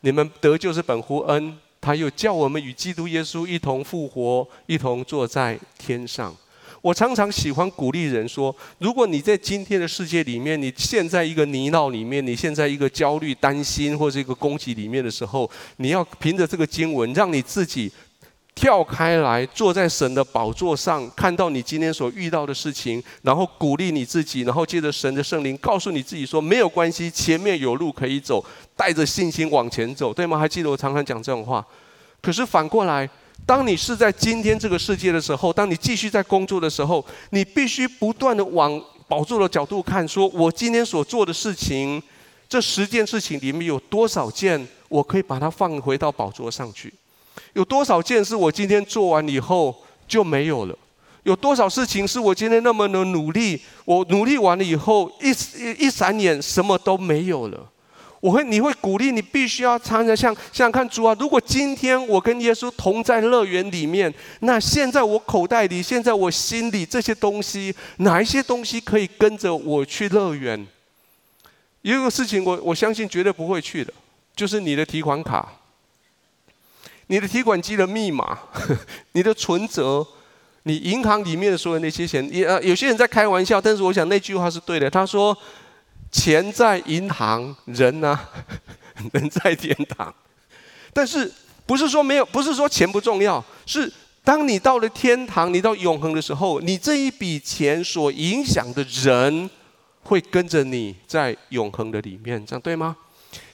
[0.00, 6.34] 你们得救是本乎恩，他又叫我们与基督耶稣一同复活，一同坐在天上。
[6.80, 17.92] 我常常喜欢鼓励人说：如果你在今天的世界里面，你陷在一个泥淖里面，你陷在一个焦虑、担心或者一个攻击里面的时候，你要凭着这个经文，让你自己。
[18.54, 28.44] 跳开来，坐在神的宝座上，看到你今天所遇到的事情，然后鼓励你自己，然后借着神的圣灵告诉你自己说：没有关系，前面有路可以走，
[28.76, 30.38] 带着信心往前走，对吗？
[30.38, 31.66] 还记得我常常讲这种话。
[32.20, 33.08] 可是反过来，
[33.44, 42.00] 当你是在今天这个世界的时候，当你继续在工作的时候，你必须不断的往宝座的角度看，说我今天所做的事情，
[42.48, 46.92] 这十件事情里面有多少件，我可以把它放回到宝座上去。
[47.54, 49.74] 有多少件事我今天做完以后
[50.06, 50.76] 就没有了？
[51.24, 55.30] 有多少事情是我今天那么的努力，我努力完了以后一
[55.78, 57.68] 一闪眼什么都没有了？
[58.18, 70.66] 我会，你会鼓励你必须要常常像像看主啊，如果今天我跟耶稣同在乐园里面，那现在我口袋里，现在我心里这些东西，哪一些东西可以跟着我去乐园？
[71.82, 73.92] 有一个事情我我相信绝对不会去的，
[74.34, 75.52] 就是你的提款卡。
[77.08, 78.38] 你的提款机的密码，
[79.12, 80.06] 你的存折，
[80.62, 84.88] 你银行里面的所有那些钱，也呃，有些人在开玩笑，但是我想那句话是对的。
[84.88, 85.36] 他说
[86.10, 88.18] ：“钱在银行，人呢，
[89.12, 90.14] 人在天堂。”
[90.94, 91.30] 但是
[91.66, 93.92] 不是说没有，不是说钱不重要，是
[94.24, 99.50] 当你到了天堂，你到永恒的时候，你这一笔钱所影响的人
[100.04, 102.96] 会跟着你在永恒的里面，这样对吗？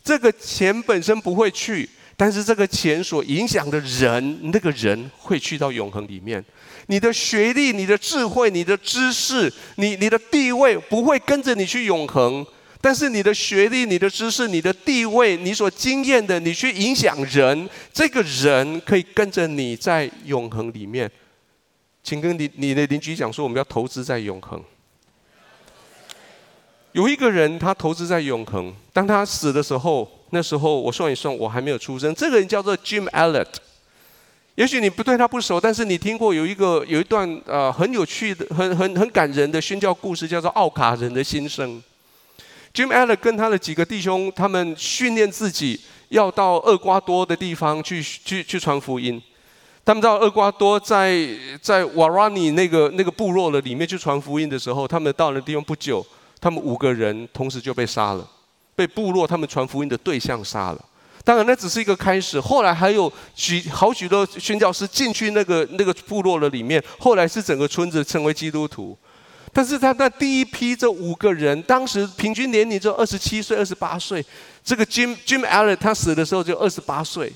[0.05, 1.89] 这个钱本身不会去。
[2.21, 6.45] 但是这个钱所影响的人，那个人会去到永恒里面。
[6.89, 12.45] 你的学历、你的智慧、你的知识、你你的地位不会跟着你去永恒，
[12.81, 21.09] 但是你的学历、你的知识、你的地位、你所经验的，你去影响人，这个人可以跟着你在永恒里面。
[22.03, 24.61] 请跟你你的邻居讲说，我们要投资在永恒。
[26.91, 28.75] 有一个人，他投资在永恒。
[28.93, 32.15] 当他死的时候，那时候我算一算，我还没有出生。
[32.15, 33.47] 这个人叫做 Jim Elliot。
[34.55, 41.83] 也许你不对他不熟，但是你听过有一个有一段呃很有趣的、很很很感人的宣教故事，叫做奥卡人的心声。
[42.75, 49.23] Jim Elliot 跟他的几个弟兄，他们训练自己要到厄瓜多的地方去去去传福音。
[49.85, 51.27] 他们到厄瓜多在
[51.63, 56.05] 在瓦拉尼那个那个部落的里面去传福音的时候，他们到了地方不久，
[56.41, 58.29] 他们五个人同时就被杀了，
[58.79, 60.85] 被部落他们传福音的对象杀了。
[61.25, 68.97] 当然那只是一个开始，后来还有许好许多宣教师进去那个那个部落的里面，后来是整个村子成为基督徒。
[69.53, 74.25] 但是他那第一批这五个人，当时平均年龄就二十七岁、二十八岁。
[74.63, 77.33] 这个 Jim Jim Elliot 他死的时候就二十八岁，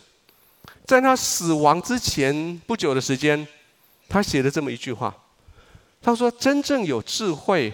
[0.87, 3.45] 在他死亡之前不久的时间，
[4.09, 5.13] 他写了这么一句话，
[6.01, 7.73] 他说：“真正有智慧，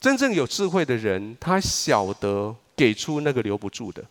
[0.00, 4.04] 真正有智慧的人，他晓得给出那个留不住的，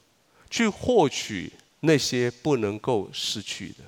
[0.50, 3.84] 去获取那些不能够失去的。”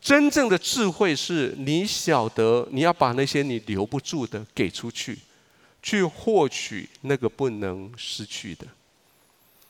[0.00, 5.18] 真正的智慧是你晓得，你要把那些你留不住的给出去，
[5.82, 8.64] 去获取那个不能失去的。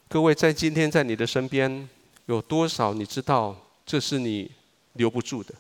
[0.07, 1.89] 各位，在今天在你的身边
[2.27, 3.57] 有多少你知道
[3.87, 4.51] 这是你
[4.93, 5.55] 留不住的？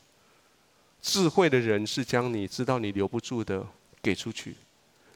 [1.01, 3.66] 智慧的人是将你知道你留不住的
[4.03, 4.55] 给出去，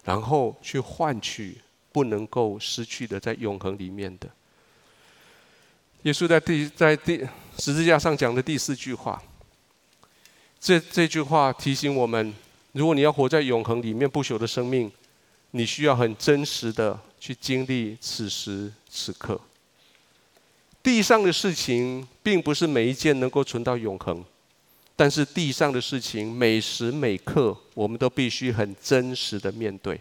[0.04, 1.58] 然后去换取
[1.92, 4.28] 不能够失去的，在永恒里面的。
[6.02, 7.18] 耶稣在第在第
[7.58, 9.22] 十字架上讲的第四句话。
[10.58, 12.34] 这这句话提醒我们：
[12.72, 14.90] 如果你要活在永恒里面不朽的生命，
[15.50, 19.40] 你需要很真实的去经历此时此刻。
[20.82, 24.24] 地上的事情并不是每一件能够存到永恒，
[25.02, 30.00] 但是地上的事情每时每刻我们都必须很真实的面对。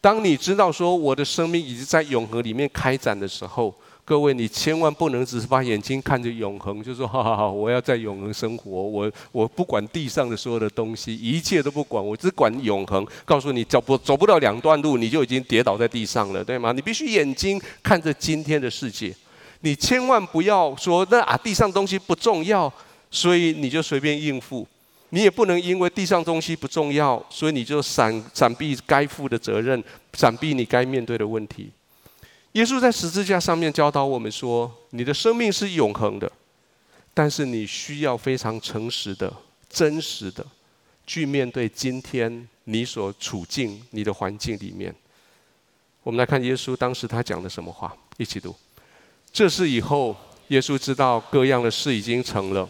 [0.00, 13.04] 当你知道说我的生命已经在永恒里面开展的时候，各位，你千万不能只是把眼睛看着永恒，就说好好好，我要在永恒生活，我我不管地上的所有的东西，一切都不管，我只管永恒。
[13.24, 16.70] 告诉你，走不走不到两段路，你就已经跌倒在地上了，对吗？
[16.70, 19.12] 你必须眼睛看着今天的世界，
[19.62, 22.72] 你千万不要说那啊地上东西不重要，
[23.12, 24.66] 所以你就随便应付。
[25.10, 31.70] 你也不能因为地上东西不重要，所以你就闪闪避该负的责任，闪避你该面对的问题。
[32.52, 36.32] 耶稣在十字架上面教导我们说：“你的生命是永恒的，
[37.12, 39.30] 但是你需要非常诚实的、
[39.68, 40.44] 真实的
[41.06, 44.94] 去面对今天你所处境、你的环境里面。”
[46.02, 48.56] 我们来看耶稣当时他讲的什么话，一起读。
[49.30, 50.16] 这事以后，
[50.48, 52.68] 耶稣知道各样的事已经成了，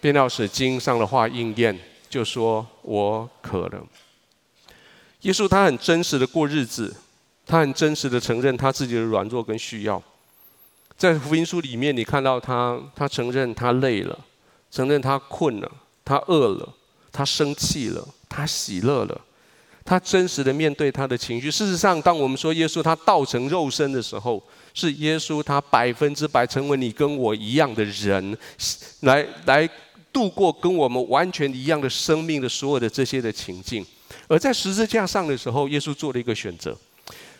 [0.00, 3.86] 便要使经上的话应验，就说：“我渴了。”
[5.22, 6.96] 耶稣他很真实的过日子。
[7.46, 10.00] 他很真实的承认他自己的软弱跟需要，
[10.96, 14.16] 在福音书里面，你看到他，他承认他累了，
[14.70, 15.68] 承认他困了，
[16.04, 16.74] 他饿了，
[17.10, 19.20] 他生气了，他喜乐了，
[19.84, 21.50] 他真实的面对他的情绪。
[21.50, 24.40] 事实上，当我们说耶稣他道成肉身的时候，
[24.72, 28.38] 是耶稣他百分之百成为你跟我一样的人，
[29.00, 29.68] 来来
[30.12, 33.84] 度过跟我们完全一样的生命的所有的这些的情境。
[34.26, 36.76] 而在十字架上的时候，耶稣做了一个选择。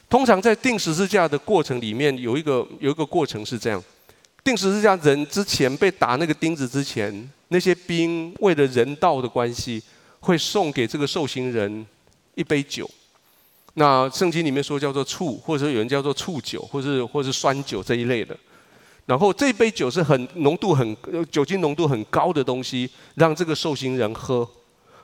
[0.08, 3.82] 通常在钉十字架的过程里面，有一个有一个过程是这样：
[4.42, 9.80] 钉十字架人之前被打那个钉子之前，那些兵为了人道的关系，
[10.18, 11.86] 会送给这个受刑人
[12.34, 12.90] 一杯酒。
[13.74, 18.36] 那圣经里面说叫做醋，或者有人叫做醋酒，或是或是酸酒这一类的。
[19.06, 20.96] 然后这杯酒是很浓度很
[21.30, 24.48] 酒精浓度很高的东西，让这个受刑人喝。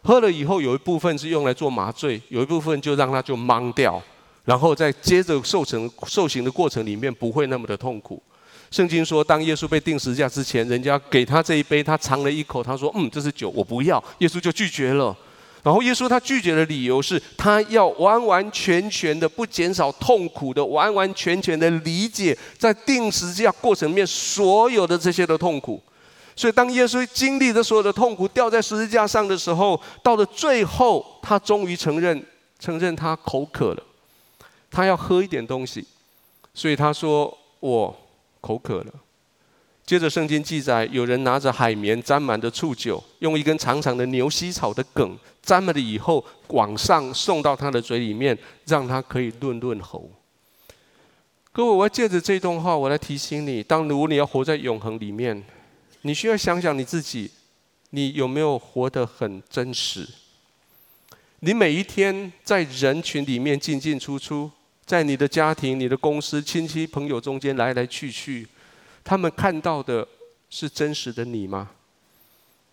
[0.02, 4.00] 喝了以后，有一部分是用来做麻醉，有一部分就让他就懵掉。
[4.44, 8.22] 然后再接着受成受刑的过程里面不会那么的痛苦。
[8.70, 15.16] 圣经说，当耶稣被钉十字架之前，人家给他这一杯，他尝了一口，他说：“嗯，这是酒，我不要。”耶稣就拒绝了。
[15.66, 25.82] 然后耶稣他拒绝的理由是他要完完全全的不减少痛苦的，完完全全的理解在钉十字架过程面所有的这些的痛苦。
[26.36, 32.24] 所以当耶稣经历的所有的痛苦，掉在十字架上的时候，到了最后，他终于承认
[32.60, 33.82] 承认他口渴了。
[34.70, 35.84] 他要喝一点东西，
[36.54, 37.92] 所以他说：“我
[38.40, 38.86] 口渴了。”
[39.86, 50.10] 接着圣经记载，有人拿着海绵沾满的醋酒，用一根长长的牛膝草的梗沾满了以后，往上送到他的嘴里面，让他可以润润喉。
[51.52, 55.40] 各位，我要借着这段话，我来提醒你：当如果你要活在永恒里面，
[56.02, 57.30] 你需要想想你自己，
[57.90, 60.04] 你有没有活得很真实？
[61.38, 64.50] 你每一天在人群里面进进出出，
[64.84, 68.46] 在你的家庭、你的公司、亲戚朋友中间来来去去，
[69.06, 70.06] 他们看到的
[70.50, 71.70] 是真实的你吗？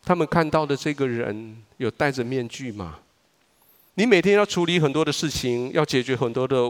[0.04, 2.98] 他们看到的这个人有戴着面具吗？
[3.94, 6.68] 你每天要处理很多的事情，要解决很多的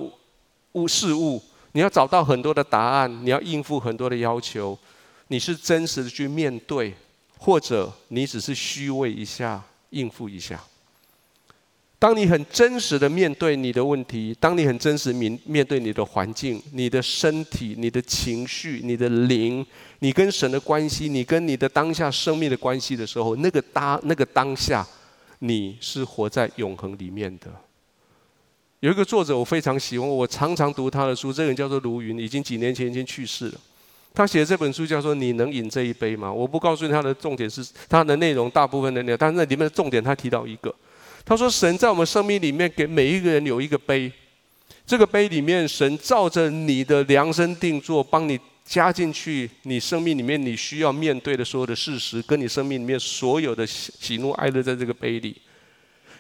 [0.74, 4.78] 物事物，你要找到很多的答案，你要应付很多的要求，
[5.30, 6.94] 你是真实的去面对，
[7.38, 10.62] 或者你只是虚伪一下，应付一下？
[12.04, 19.66] 当你很真实的面对你的问题，当你很真实面面对你的环境、你的身体、你的情绪、你的灵，
[20.00, 24.86] 你跟神的关系，你跟你的当下生命的关系的时候，那个当那个当下，
[25.40, 27.50] 你是活在永恒里面的。
[28.82, 33.58] 有一个作者我非常喜欢，我常常读他的书，这个人叫做卢云，已经几年前已经去世了。
[34.14, 36.28] 他写的这本书叫做《你能饮这一杯吗》？
[36.34, 40.76] 我不告诉你他的重点是他的内容，大部分的内容，但是那里面的重点他提到一个。
[41.26, 44.12] 他说：“神在我们生命里面给每一个人有一个杯，
[44.86, 55.42] 这个杯里面，神照着你的量身定做，帮你加进去你生命里面你需要面对的所有的事实，跟你生命里面所有的喜怒哀乐在这个杯里。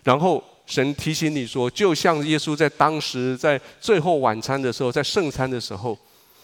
[0.03, 5.97] 然后神提醒你说，就像耶稣在当时在最后晚餐的时候，在圣餐的时候，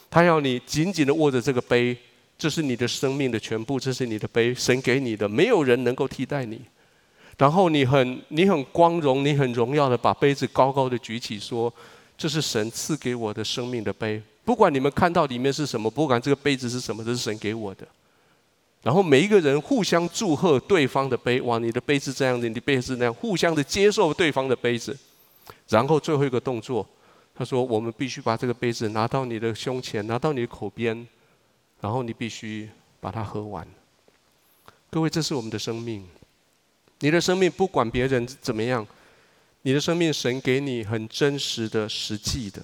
[0.10, 1.96] 他要你紧紧的握着这个杯，
[2.38, 6.60] 这是你的生命的全部，这是你的杯，神给你的，没有人能够替代你。”
[7.40, 11.74] 然后你很你很光荣，你很荣耀的把杯子高高的举起，说
[12.18, 14.22] ：“这是神赐给我的生命的杯。
[14.44, 17.88] 不管你们看到里面是什么，不管这个杯子是什么，这是神给我的。”
[18.84, 24.98] 然后每一个人互相祝贺对方的杯，哇，你的杯子这样的，你的杯子那样，互相的接受对方的杯子。
[25.70, 26.86] 然后最后一个动作，
[27.34, 31.08] 他说：“我们必须把这个杯子拿到你的胸前，拿到你的口边，
[31.80, 33.66] 然后你必须把它喝完。”
[34.92, 36.06] 各位，这是我们的生命。
[37.00, 38.86] 你的生命不管别人怎么样，
[39.62, 42.62] 你的生命神给你很真实的、实际的，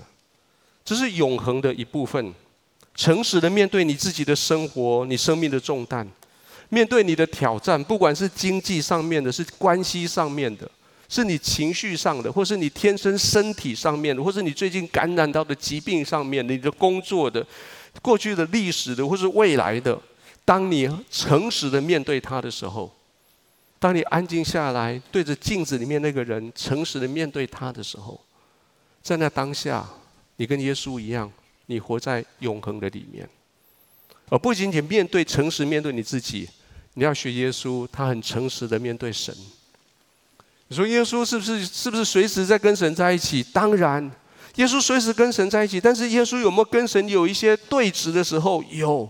[0.84, 2.34] 这是永恒的一部分。
[2.94, 6.08] 诚实的面对你自己的生活，你生命的重担，
[6.70, 10.70] 面对你的挑战，不管是经济上面的，是关系上面的，
[11.10, 17.46] 是你情绪上的，或是你天生身体上面的，或是你最近感染到的疾病上面，你的工作的、
[18.02, 19.98] 过去的历史的，或是未来的，
[20.46, 22.90] 当你诚实的面对它的时候。
[23.80, 28.20] 当你安静下来，对着镜子里面那个人诚实的面对他的时候，
[29.04, 29.88] 在那当下，
[30.38, 31.32] 你跟耶稣一样，
[31.68, 33.30] 你活在永恒的里面，
[34.30, 36.50] 而不仅仅面对诚实面对你自己，
[36.96, 39.36] 你要学耶稣，他很诚实的面对神。
[40.68, 43.44] 你说耶稣是不是是不是随时在跟神在一起？
[43.44, 44.10] 当然，
[44.56, 48.64] 耶稣随时跟神在一起，但是耶稣有没有跟神有一些对峙的时候？
[48.72, 49.08] 有，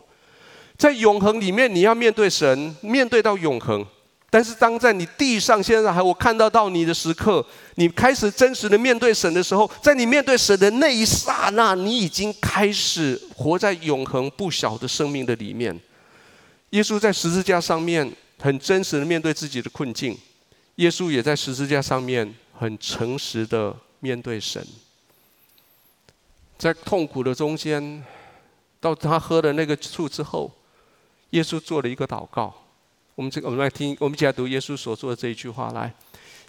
[0.75, 3.85] 在永恒里面，你要面对神，面对到永恒。
[4.29, 15.79] 但是，当在你地上现在还我看得到你的时刻，你开始真实的面对神的时候，在你面对神的那一刹那，你已经开始活在永恒不朽的生命的里面。
[16.71, 20.17] 耶稣在十字架上面很真实的面对自己的困境，
[20.75, 24.65] 耶稣也在十字架上面很诚实的面对神。
[26.57, 28.03] 在痛苦的中间，
[28.81, 30.51] 到他喝了那个醋之后，
[31.29, 32.53] 耶稣做了一个祷告。
[33.15, 35.71] 我们这个，我们来听，我们一起来读耶稣所说的这一句话。
[35.71, 35.89] 来，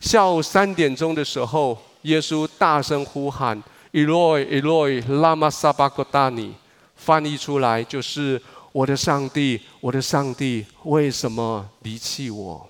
[0.00, 6.54] 下午三点钟的时候，耶稣大声呼喊：“Eloi, Eloi, lama sabachthani。”
[6.96, 12.68] 翻译出来就是：“我的上帝，我的上帝，为什么离弃我？”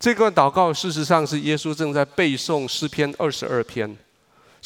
[0.00, 3.96] 这段祷告事实上是耶稣正在背诵诗篇二十二篇。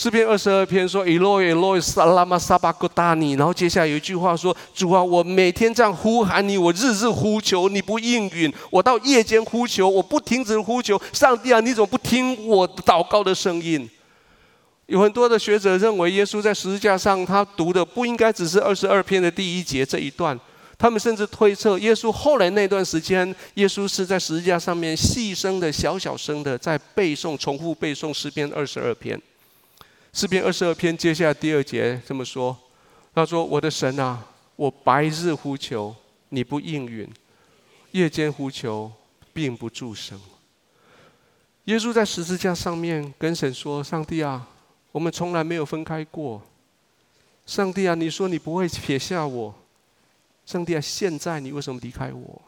[0.01, 10.99] 诗篇二十二篇说：“Eloi, Eloi, lama sabachthani。”然后接下来有一句话说：“主啊，我每天这样呼喊你，我日日呼求你不应允，我到夜间呼求，我不停止呼求。
[11.13, 13.87] 上帝啊，你怎么不听我祷告的声音？”
[14.89, 20.41] 有很多的学者认为，耶稣在十字架上他读的不应该只是二十二篇的第一节这一段，
[20.79, 29.21] 他们甚至推测，耶稣后来那段时间，耶稣是在十字架上面细声的、小小声的在背诵、重复背诵诗篇二十二篇。
[30.13, 32.57] 四篇二十二篇接下来第二节这么说
[33.15, 35.95] ：“他说，我的神啊，我白日呼求
[36.31, 37.09] 你不应允，
[37.93, 38.91] 夜间呼求
[39.33, 40.21] 并不住声。”
[41.67, 44.49] 耶稣在十字架上面跟神说：“上帝啊，
[44.91, 46.43] 我们从来没有分开过。
[47.47, 49.55] 上帝啊，你说你不会撇下我。
[50.45, 52.43] 上帝啊，现在你为什么离开我？”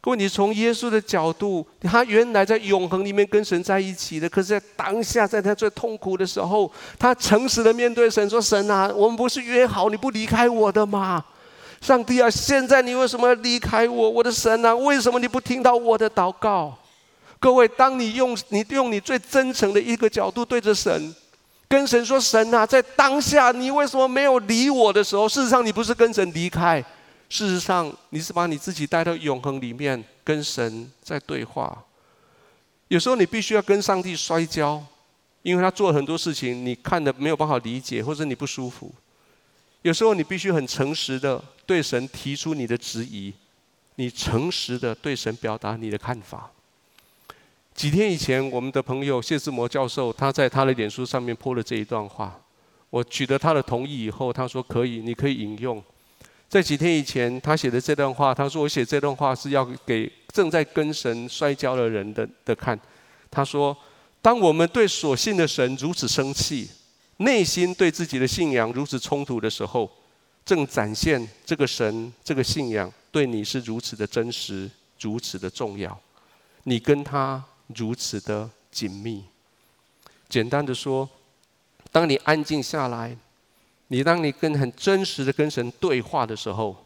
[0.00, 11.24] 各位，你从耶稣的角度，他原来在永恒里面跟神在一起的，可是在当下，在他最痛苦的时候，他诚实的面对神说：“神啊，我们不是约好你不离开我的吗？
[11.80, 14.10] 上帝啊，现在你为什么要离开我？
[14.10, 16.78] 我的神啊，为什么你不听到我的祷告？”
[17.40, 21.14] 各位，当你用你用你最真诚的一个角度对着神，
[21.68, 26.84] 跟神说：“神啊，在当下你为什么没有理我的时候，事实上你不是跟神离开。”
[27.28, 31.84] 事实上，你是把你自己带到永恒里面，跟神在对话。
[32.88, 34.82] 有时候你必须要跟上帝摔跤，
[35.42, 38.90] 因为他做了很多事情，你看的没有办法理解，或者你不舒服。
[39.82, 43.32] 有时候你必须很诚实的对神提出你的质疑，
[43.96, 46.50] 你诚实的对神表达你的看法。
[47.74, 52.40] 几天以前，我们的朋友谢志摩教授，他在他的脸书上面泼了这一段话，
[52.90, 55.82] 我取得他的同意以后，他说可以，你可以引用。
[56.48, 62.78] 在几天以前，他写的这段话，他说：“我写这段话是要给正在跟神摔跤的人的的看。”
[63.30, 63.76] 他说
[64.22, 66.70] ：“当我们对所信的神如此生气，
[67.18, 69.90] 内心对自己的信仰如此冲突的时候，
[70.46, 76.00] 正展现这个神这个信仰对你是如此的真实，如此的重要，
[76.62, 77.44] 你跟他
[77.76, 79.22] 如此的紧密。
[80.30, 81.06] 简单的说，
[81.92, 83.14] 当你安静下来。”
[83.88, 86.76] 你当你跟很真实的跟神对话的时候，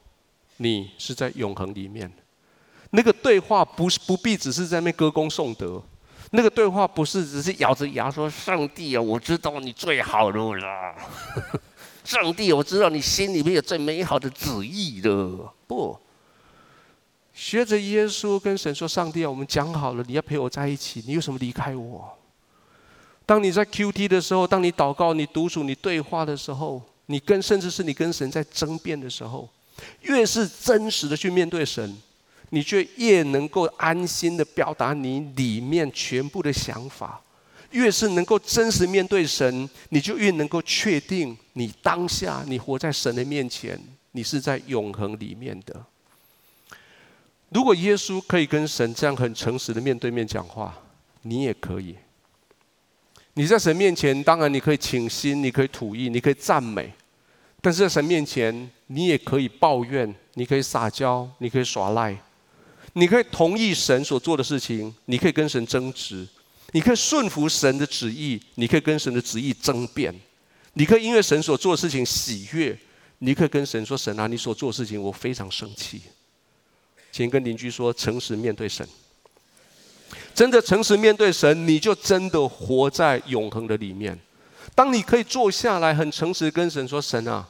[0.59, 2.11] 你是在永恒里面。
[2.91, 5.83] 那个对话不是不必只是在那歌功颂德，
[6.31, 10.95] 那个对话不是只是咬着牙说：“上帝啊，我知道你最好了啦，
[12.05, 15.11] 上帝，我知道你心里面有最美好的旨意的。”
[15.67, 15.99] 不，
[17.33, 22.17] 学着耶稣跟神说：“上帝啊，我们讲好了，你要陪我在一起，你为什么离开我？”
[23.27, 26.81] 当你在 QT 的时候，当你祷告、你独处、你对话的时候。
[27.13, 29.47] 你跟甚至是你跟神在争辩的时候，
[30.01, 31.95] 越是真实的去面对神，
[32.49, 37.21] 你就越能够安心的表达你里面全部的想法。
[37.73, 43.79] 越是能够真实面对神，你就越能够确定你当下你活在神的面前，
[44.13, 45.85] 你是在永恒里面的。
[47.51, 50.75] 如果耶稣可以跟神这样很诚实的面对面讲话，
[51.23, 51.95] 你也可以。
[53.35, 56.93] 你在神面前，当然你可以倾心，你可以吐意，你可以赞美；
[57.63, 62.15] 但是在神面前，你也可以抱怨，你可以撒娇，你可以耍赖，
[62.93, 66.29] 你可以同意神所做的事情，你可以跟神争执，
[66.73, 70.15] 你可以顺服神的旨意，你可以跟神的旨意争辩，
[70.75, 72.77] 你可以因为神所做的事情喜悦，
[73.21, 76.03] 你可以跟神说：“神啊，你所做的事情我非常生气。”
[77.13, 78.85] 请跟邻居说，诚实面对神。
[80.35, 84.19] 真的诚实面对神，你就真的活在永恒的里面。
[84.75, 87.47] 当你可以坐下来，很诚实跟神说：“神啊，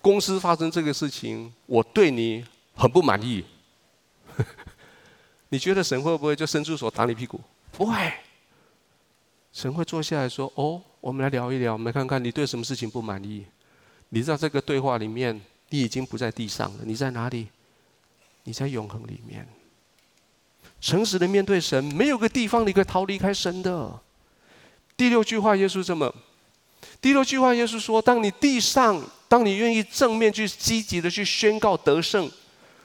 [0.00, 2.44] 公司发生这个事情，我对你
[2.74, 3.44] 很不满意。
[5.50, 7.40] ”你觉得神会不会就伸出手打你屁股？
[7.72, 8.12] 不会。
[9.52, 13.46] 神会坐下来说：“哦，我们来聊一聊，我们来看看你对什么事情不满意。”
[14.10, 15.40] 你知道这个对话里面，
[15.70, 17.48] 你已经不在地上了，你在哪里？
[18.44, 19.46] 你在永恒里面。
[20.80, 24.00] 诚实的面对神，没有个地方你可以逃离开神的。
[24.96, 26.14] 第六句话，耶稣这么。
[27.00, 32.30] 第六句话，耶稣说：当你地上，当你愿意正面去积极的去宣告得胜，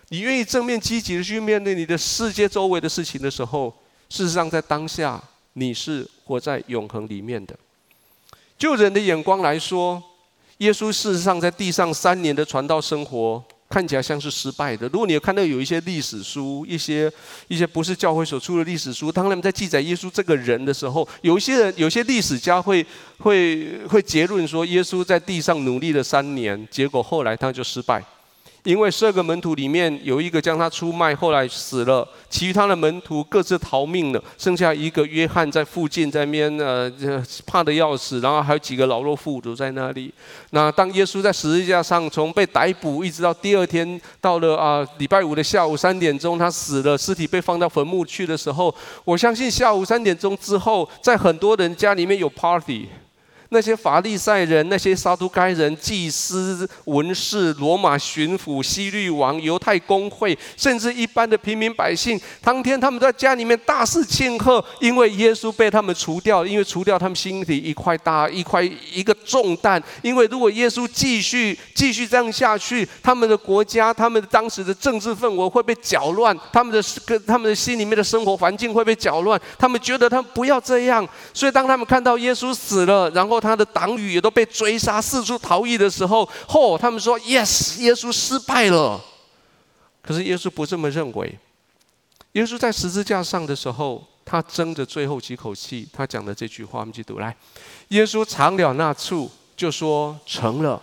[0.10, 3.74] 你愿意正面积极的去面对你的世界周围的事情的时候，
[4.10, 5.24] 事实上在当下
[5.54, 7.58] 你是活在永恒里面的。
[8.58, 10.04] 就人的眼光来说，
[10.58, 13.44] 耶稣事实上在地上三年的传道生活。
[13.74, 14.88] 看起来像是失败的。
[14.90, 17.12] 如果你有看到有一些历史书，一些
[17.48, 22.86] 一些不是教会所出的历史书，当他们在记载耶稣这个人的时候，有一些人，有些历史家会
[23.18, 28.04] 会会结论说，耶稣在地上努力了三年，结果后来他就失败。
[28.64, 36.92] 因为十二个门徒里面有一个将他出卖，后来死了；其他的门徒各自逃命了，剩下一个约翰在附近，在那边呃
[37.46, 40.14] 怕得要死，然后还有几个老弱妇孺在那里。
[40.52, 52.88] 那当耶稣在十字架上从被逮捕一直到第二天到了啊礼拜五的下午三点钟，他死了，尸体被放到坟墓去的时候，我相信下午三点钟之后，在很多人家里面有 party。
[53.54, 69.82] 那些法利赛人、那些撒都该人、祭司、文士、罗马巡抚、西律王、犹太公会，甚至一般的平民百姓，当天他们在家里面大肆庆贺，因为耶稣被他们除掉，因为除掉他们心里一块大一块一个重担。
[70.02, 79.40] 因为如果耶稣继续继续这样下去，他们的国家、他们当时的政治氛围会被搅乱，他们的跟他们的心里面的生活环境会被搅乱。
[79.60, 83.43] 他们觉得他们不要这样，所以当他们看到耶稣死了，然后。
[83.44, 89.04] 他的党羽也都被追杀，四处逃逸的时候，嚯、他们说：“Yes，耶稣失败了。”
[90.02, 91.38] 可是耶稣不这么认为。
[92.32, 97.36] 耶稣在十字架上的时候，他争着最后几口气，他讲的这句话，我们去读来。
[97.90, 100.82] 耶稣尝了那醋，就说成了，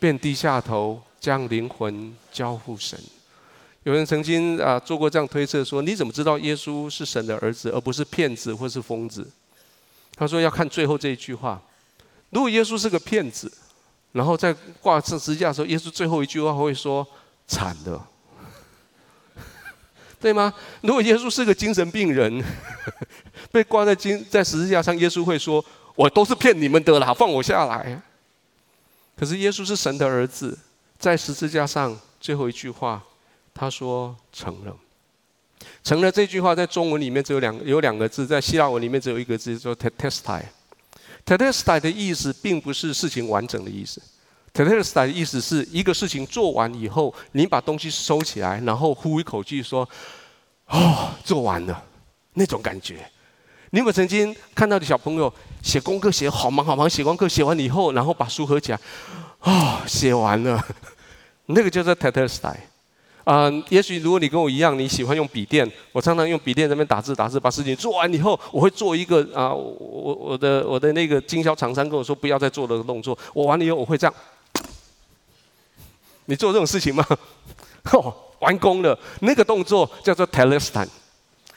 [0.00, 2.98] 便低下头，将灵魂交付神。
[3.82, 9.30] 有人曾经啊做过这样推测说：你怎么知道耶稣是神的儿子，而不是骗子或是疯子？
[10.16, 11.60] 他说要看最后这一句话。
[12.36, 13.50] 如果耶稣是个骗子，
[14.12, 17.06] 然后在挂上十字架的时候，耶稣最后一句话会说：
[17.48, 17.98] 惨的。
[20.20, 20.52] 对吗？
[20.82, 22.44] 如果耶稣是个精神病人，
[23.50, 25.64] 被挂在金在十字架上，耶稣会说
[25.96, 28.02] ：“我都是骗你们的啦，放我下来。”
[29.16, 30.58] 可是耶稣是神的儿子，
[30.98, 33.02] 在十字架上最后一句话，
[33.54, 34.76] 他说：“成了。”
[35.82, 40.42] 成了这句话在中文里面只有两有两个字，在希腊文里面只有一个字，叫 “tetelestai”。
[41.26, 44.00] “Tetelestai” 的意思并不是事情完整的意思。
[44.54, 49.86] “tetelestai” 的意思是一个事情做完以后，你把东西收起来，然后呼一口气说。
[50.68, 51.80] 哦，做完了，
[52.34, 53.08] 那种感觉。
[53.70, 58.80] 你有没有曾经看到的小朋友写功课写好忙好忙，写功课写完以后，然后把书合起来，
[59.38, 60.60] 啊、哦，写完了，
[61.46, 62.56] 那个叫做 tetelestai。
[63.26, 74.14] 啊，也许如果你跟我一样，你喜欢用笔电，我常常用笔电在那边打字打字，把事情做完以后，我会做一个啊，我我的我的那个经销厂商跟我说不要再做这个动作，我完了以后我会这样。
[76.26, 77.04] 你做这种事情吗？
[77.92, 78.14] 哦。
[78.40, 80.86] 完工了，那个动作叫做 tellistan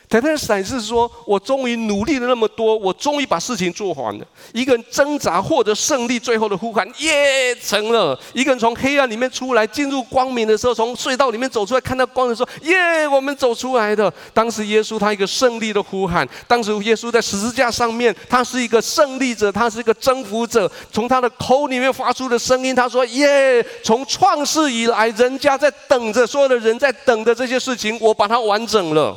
[0.10, 0.20] Telestai。
[0.30, 4.26] Telestai 是说，我终于努力了那么多，我终于把事情做完了。
[4.54, 8.20] 一个人挣扎获得胜利，最后的呼喊，耶，成了！
[8.34, 14.12] 一个人从黑暗里面出来，进入光明的时候，从隧道里面走出来，看到光的时候，耶，我们走出来的。
[14.34, 20.70] 当时耶稣他一个胜利的呼喊，当时耶稣在十字架上面，他是一个胜利者，他是一个征服者。
[20.92, 23.64] 从他的口里面发出的声音，他说：耶！
[23.84, 29.16] 从创世以来，人家在等着，所有的人在等着这些事情，我把它完整了。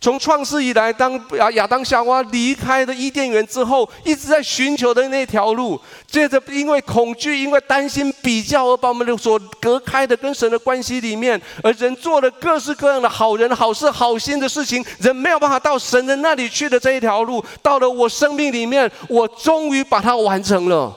[0.00, 20.96] 从创世以来，当亚亚当夏娃离开了伊甸园之后，一直在寻求的那条路，接着因为恐惧、因为担心比较而把我们的所隔开的跟神的关系里面，而人做了各式各样的好人、好事、好心的事情，人没有办法到神的那里去的这一条路，到了我生命里面，我终于把它完成了。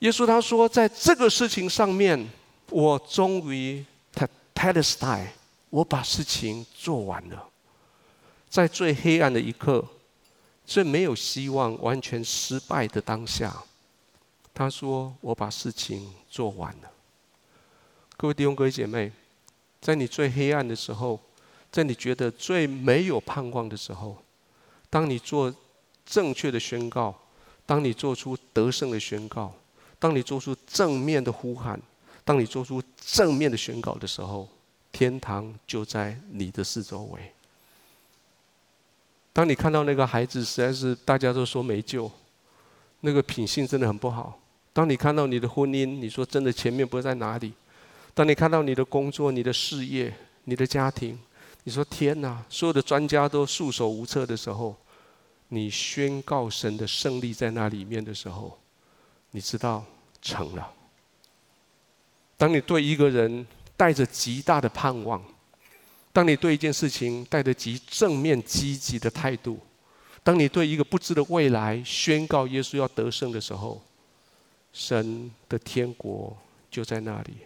[0.00, 2.28] 耶稣他说，在这个事情上面，
[2.68, 3.82] 我终于
[4.54, 5.24] tetelestai
[5.70, 7.48] 我把事情做完了，
[8.48, 9.84] 在最黑暗的一刻，
[10.66, 13.62] 最没有希望、完全失败的当下，
[14.52, 16.90] 他说：“我把事情做完了。”
[18.18, 19.12] 各位弟兄、各位姐妹，
[19.80, 21.20] 在你最黑暗的时候，
[21.70, 24.16] 在你觉得最没有盼望的时候，
[24.90, 25.54] 当你做
[26.04, 27.16] 正确的宣告，
[27.64, 29.54] 当你做出得胜的宣告，
[30.00, 31.80] 当你做出正面的呼喊，
[32.24, 34.48] 当你做出正面的宣告的时候。
[34.92, 37.32] 天堂就在你的四周围。
[39.32, 42.10] 当你看到那个孩子，实在是大家都说没救，
[43.00, 44.38] 那个品性真的很不好。
[44.72, 47.52] 当你看到你的婚姻，你说真的前面不在哪里。
[48.12, 50.12] 当你看到你的工作、你的事业、
[50.44, 51.18] 你的家庭，
[51.64, 54.76] 你说天哪，所有的专家都束手无策的时候，
[55.48, 58.58] 你宣告神的胜利在那里面的时候，
[59.30, 59.84] 你知道
[60.20, 60.72] 成了。
[62.36, 63.46] 当你对一个人，
[63.80, 65.24] 带着极大的盼望，
[66.12, 69.58] 当你对一件事情带着极正面积极的态度，
[70.22, 73.80] 当你对一个不知的未来宣告耶稣要得胜的时候，
[74.74, 76.36] 神的天国
[76.70, 77.38] 就在那里。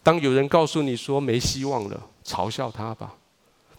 [0.00, 3.16] 当有人告诉你说没希望了，嘲笑他吧；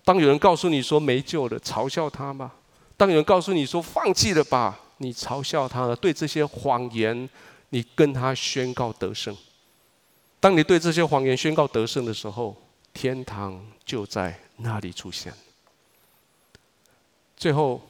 [0.04, 2.50] 当有人告诉你说没救了，嘲笑他吧；
[2.98, 5.96] 当有人告诉你说放弃了吧，你嘲笑他了。
[5.96, 7.30] 对这些谎言，
[7.70, 9.34] 你跟他宣告得胜。
[10.40, 12.56] 当你对这些谎言宣告得胜的时候，
[12.94, 15.34] 天堂就在那里出现。
[17.36, 17.82] 最后，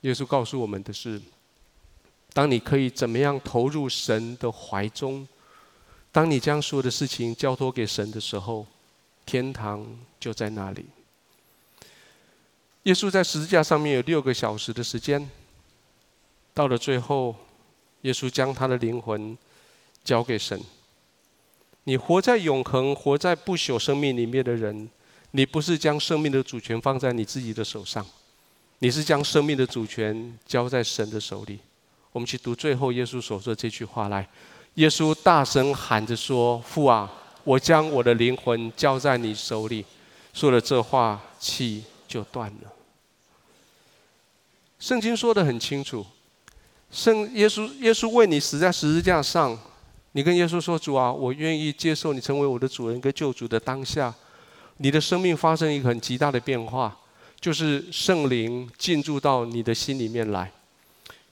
[0.00, 1.20] 耶稣告诉我们的是：
[2.32, 5.26] 当你可以怎么样投入神的怀中，
[6.10, 8.66] 当你将所有的事情交托给神的时候，
[9.24, 9.86] 天堂
[10.18, 10.86] 就在那里。
[12.84, 15.30] 耶稣在十字架上面有六个小时的时间，
[16.52, 17.36] 到了最后，
[18.02, 19.36] 耶稣将他的灵魂
[20.02, 20.60] 交给神。
[21.84, 24.88] 你活在永恒、活在不朽生命里面的人，
[25.30, 28.04] 你不是将生命的主权放在你自己的手上，
[28.80, 31.58] 你是将生命的主权交在神的手里。
[32.12, 34.28] 我们去读最后耶稣所说的这句话来：
[34.74, 37.10] 耶稣大声喊着说：“父啊，
[37.44, 39.84] 我将我的灵魂交在你手里。”
[40.34, 42.72] 说了这话，气就断了。
[44.78, 46.04] 圣经说的很清楚，
[46.90, 49.58] 圣耶稣耶稣为你死在十字架上。
[50.12, 54.12] 你跟耶稣说：“主啊，我愿意接受你成为我的主人跟救主的当下，
[54.78, 56.96] 你的生命发生一个很极大的变化，
[57.40, 60.50] 就是圣灵进驻到你的心里面来。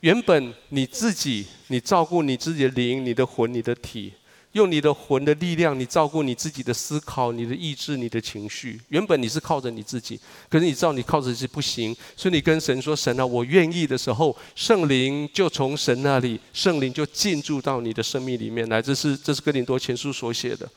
[0.01, 4.13] 原本你自己，你照顾你自己的灵、你的魂、你的体。
[4.53, 8.81] 用你的魂的力量，你照顾你自己的思考、你的意志、你的情绪。
[8.89, 10.19] 原本你是靠着你自己，
[10.49, 20.69] 可是你知道你靠着自己不行，所以你跟神说：“神啊，我愿意的时候，圣灵就从神那里，圣灵就进驻到你的生命里面来。”这是这是哥林多前书所写的。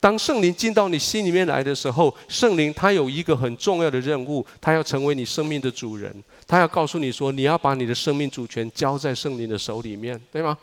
[0.00, 6.12] 当圣灵进到你心里面来的时候，圣灵他有一个很重要的任务，他要成为你生命的主人，
[6.44, 10.58] 他要告诉你说：“你要把你的生命主权交在圣灵的手里面，对吗？”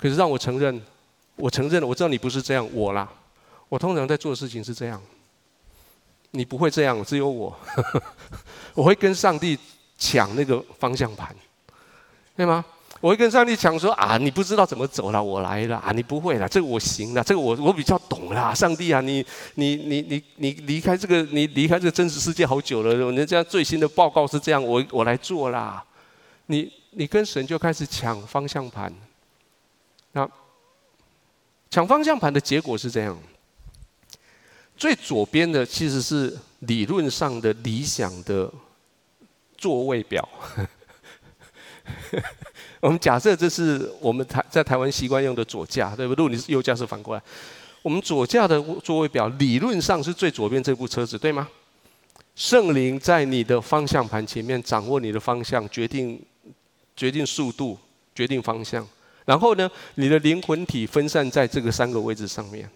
[0.00, 0.80] 可是让我承认。
[1.36, 3.08] 我承认了，我知道你不是这样，我啦，
[3.68, 5.00] 我通常在做的事情是这样。
[6.32, 7.54] 你不会这样，只有我，
[8.74, 9.58] 我会跟上帝
[9.98, 11.34] 抢那个方向盘，
[12.34, 12.64] 对吗？
[13.00, 19.24] 我会跟上帝抢说啊，你不知道怎么走了，我来了啊，你不会了，这个我行了，这个我我比较懂啦，上帝啊，你
[19.56, 25.84] 你你你你离开这个，你离开这个真实世界好久了，人家最新的报告是这样，我我来做啦。
[26.46, 28.92] 你你跟神就开始抢方向盘，
[31.72, 33.18] 抢方向盘的结果是这样：
[34.76, 38.52] 最左边的其实是理论上的理想的
[39.56, 40.28] 座位表。
[42.78, 46.18] 我们假设这是我们台在台湾习惯用的左驾，对不对？
[46.22, 47.22] 如果你是右驾是反过来。
[47.80, 51.48] 我们左驾的座位表理论上是最左边这部车子，对吗？
[52.36, 56.22] 圣灵在你的方向盘前面掌握你的方向，决定
[56.94, 57.78] 决定速度，
[58.14, 58.86] 决定方向。
[59.24, 62.68] 然后呢，你的灵魂体分散在这个三个位置上面。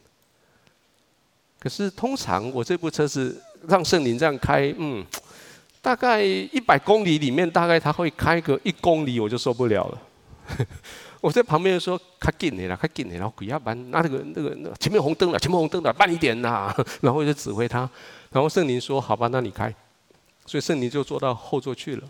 [1.58, 5.04] 可是通常我这部车子让圣灵这样开，嗯，
[5.82, 10.02] 大概一百公里里面，大概他会开个一公里，我就受不了了。
[11.20, 16.72] 我在旁边说：“开紧点了，开紧点，然后鬼要搬，那那个那个前面红灯了，前面红灯了，慢一点呐。
[17.02, 17.88] ”然后我就指挥他，
[18.30, 19.74] 然后圣灵说：“好吧，那你开。”
[20.46, 22.08] 所以圣灵就坐到后座去了。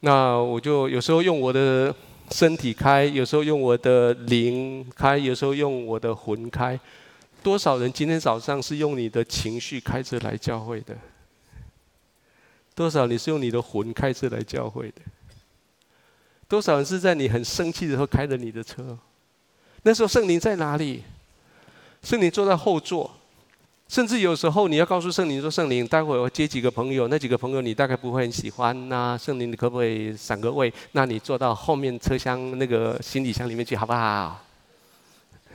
[0.00, 1.94] 那我就有时候用我的。
[2.30, 6.78] 身体开，有时候用我的灵开，有时候用我的魂开。
[7.42, 10.96] 多少人今天早上是用你的情绪开车来教会的？
[12.74, 15.00] 多少你是用你的魂开车来教会的？
[16.48, 18.98] 多少人是在你很生气的时候开着你的车？
[19.82, 21.04] 那时候圣灵在哪里？
[22.02, 23.15] 圣灵坐在后座。
[23.88, 30.72] 甚至有时候你要告诉圣灵说：“圣灵，待会我接几个朋友，那几个朋友你大概不会很喜欢呐、圣灵，你可不可以闪个位？
[30.90, 34.42] 那你坐到后面车厢那个行李箱里面去，好不好？”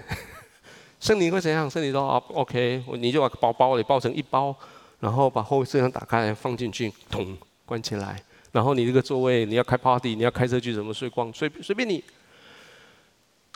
[1.02, 1.70] 圣灵会怎样？
[1.70, 4.56] 圣灵说：“哦，OK，你就把包包里包成一包，
[5.02, 8.24] 然后把后车厢打开放进去，咚，关起来。
[8.54, 11.32] 然后你这个座位，你要开 party，你要开车去怎么睡光？
[11.34, 12.02] 随随便你。”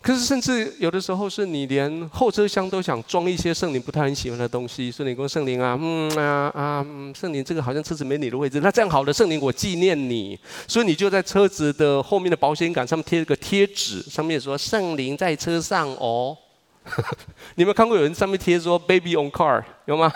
[0.06, 4.91] 可是，甚至有的时候是你连后车厢都想装一些圣灵不太很喜欢的东西。
[4.91, 6.86] 圣灵说：“圣灵啊，嗯啊啊，
[7.20, 8.60] 圣灵这个好像车子没你的位置。
[8.60, 16.38] 那这样好了，圣灵我纪念你，所以你就在车子的后面的保险杆上面贴一个贴纸，上面说圣灵在车上哦。
[17.58, 20.14] 你有没有看过有人上面贴说 “Baby on car” 有吗？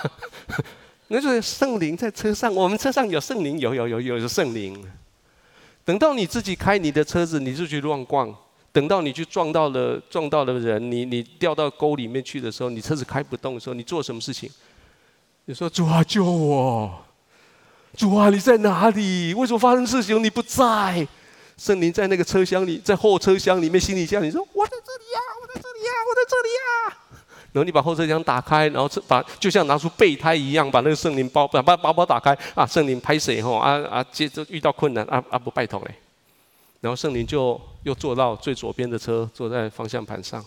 [1.09, 4.79] 那就是圣灵在车上，我们车上有圣灵，有有有有有圣灵。
[5.83, 8.31] 等到你自己开你的车子，你就去乱逛。
[8.71, 14.49] 等到你去撞到了撞到了人，你你掉到沟里面去的时候，你车子开不动的时候，你做什么事情？
[15.45, 17.03] 你说主啊救我！
[17.97, 19.33] 主啊你在哪里？
[19.33, 21.07] 为什么发生事情你不在？
[21.57, 26.97] 圣灵在那个车厢里，在后车厢里面，行李箱，你说我在这里呀，我在这里呀，我在这里呀。
[27.51, 35.95] 然后你把后车厢打开，然后把就像拿出备胎一样，把那个圣灵包把把包包打开啊，圣灵拍谁吼啊啊，接着遇到困难啊啊不拜托嘞。
[36.79, 40.43] 然后圣灵就又坐到最左边的车，坐在方向盘上。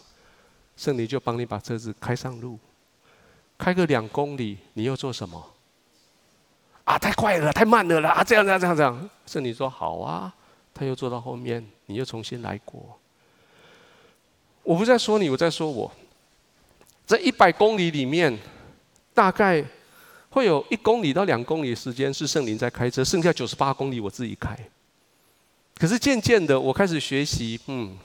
[0.76, 2.58] 圣灵就帮你把车子开上路，
[3.58, 5.50] 开个两公里，你又做什么？
[6.84, 8.10] 啊，太快了，太慢了啦！
[8.10, 9.10] 啊，这样这样这样这样。
[9.26, 10.34] 圣灵说好啊，
[10.74, 12.98] 他又坐到后面，你又重新来过。
[14.62, 15.92] 我不在说你，我在说我。
[17.04, 18.36] 在一百公里里面，
[19.12, 19.62] 大概
[20.30, 24.56] 会有一公里到两公里时间是圣灵在开车，剩下九十八公里我自己开。
[25.82, 27.98] 可是渐渐的，我开始学习，嗯，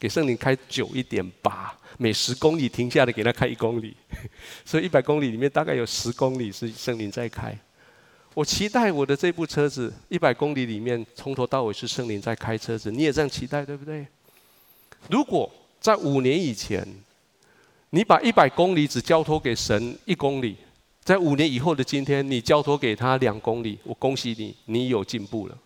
[0.00, 1.78] 给圣灵开久一点吧。
[1.96, 3.94] 每十公里停下来给他开一公里，
[4.66, 7.56] 所以一百公里里面大概有十公里是圣灵在开。
[8.34, 14.04] 我期待我的这部车子一百公里里面从头到尾是圣灵在开车子，你也这样期待对不对？
[15.08, 15.48] 如果
[15.80, 16.84] 在五年以前，
[17.90, 20.56] 你把一百公里只交托给神一公里，
[21.04, 25.56] 在五年以后的今天，你交托给他两公里，我恭喜你，你有进步了。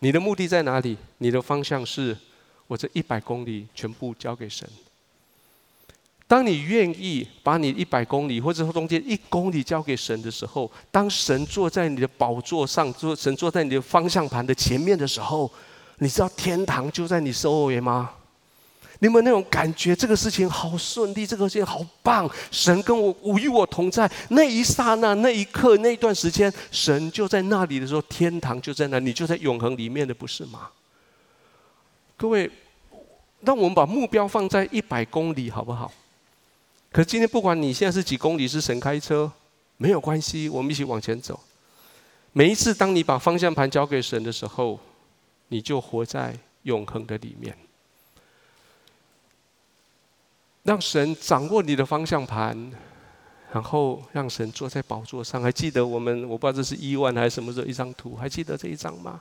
[0.00, 0.96] 你的目的在哪里？
[1.18, 2.16] 你的方向是，
[2.66, 4.68] 我这一百公里全部交给神。
[6.26, 15.50] 当你愿意把你一百公里或者说中间一公里交给神的时候，当神坐在你的宝座上，坐神坐在你的方向盘的前面的时候，
[15.98, 18.10] 你知道天堂就在你周围吗？
[19.00, 19.94] 你有没有那种感觉？
[19.94, 30.70] 这个事情好顺利，这个事情好棒，神跟我我与我同在，那一刹那、那一刻、那一段时间，神就在那里的时候，天堂就在那，你就在永恒里面的，不是吗？
[32.16, 32.50] 各位，
[33.42, 35.92] 让我们把目标放在一百公里，好不好？
[36.90, 39.30] 可今天，不管你现在是几公里，是神开车，
[39.76, 41.38] 没有关系，我们一起往前走。
[42.32, 44.80] 每一次当你把方向盘交给神的时候，
[45.48, 47.56] 你就活在永恒的里面。
[50.68, 52.70] 让神掌握你的方向盘，
[53.50, 55.40] 然后让神坐在宝座上。
[55.40, 59.18] 还记得我们，我不知道这是亿万还是什么时候一张图，还记得这一张吗？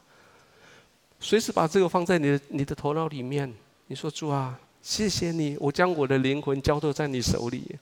[1.22, 3.52] 随时把这个放在你的你的头脑里面。
[3.88, 4.60] 你说主啊。
[4.80, 7.76] 谢谢你，我将我的灵魂交托在你手里。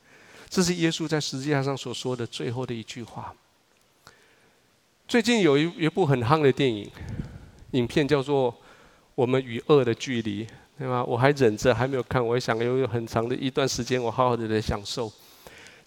[0.50, 3.32] 这是耶稣在十字架上所说的最后的一句话。
[5.08, 6.90] 最近有一一部很夯的电影，
[7.72, 8.52] 影片叫做
[9.14, 10.46] 《我们与恶的距离》，
[10.78, 11.04] 对吗？
[11.04, 15.12] 我还忍着还没有看，我想有很长的一段时间，我好好的来享受。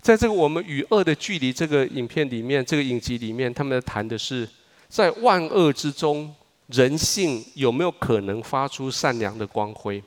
[0.01, 4.49] 在这个《我们与恶的距离》这个影片里面，这个影集里面，他们谈的是，
[4.89, 6.35] 在万恶之中，
[6.69, 10.03] 人性有没有可能发出善良的光辉？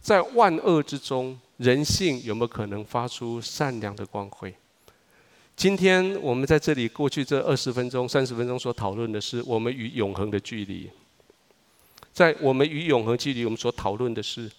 [0.00, 4.54] 在万恶之中，人性有没有可能发出善良的光辉？
[5.56, 10.90] 今天我们在这里过去这二十分钟、三十分钟所讨论的是我们与永恒的距离。
[12.16, 14.50] 在我们与永恒距离，我们所讨论的是，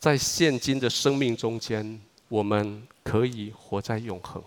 [0.00, 4.42] 在现今的生命中间，我们可以活在永恒。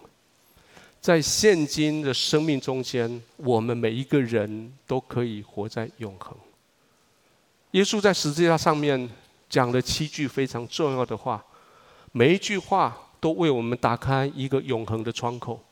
[1.00, 6.36] 在现今的生命中间，我们每一个人都可以活在永恒。
[7.72, 9.10] 耶稣在十字架上面。
[9.50, 11.42] 讲了七句非常重要的话，
[12.12, 15.64] 每一句话都为我们打开一个永恒的窗口。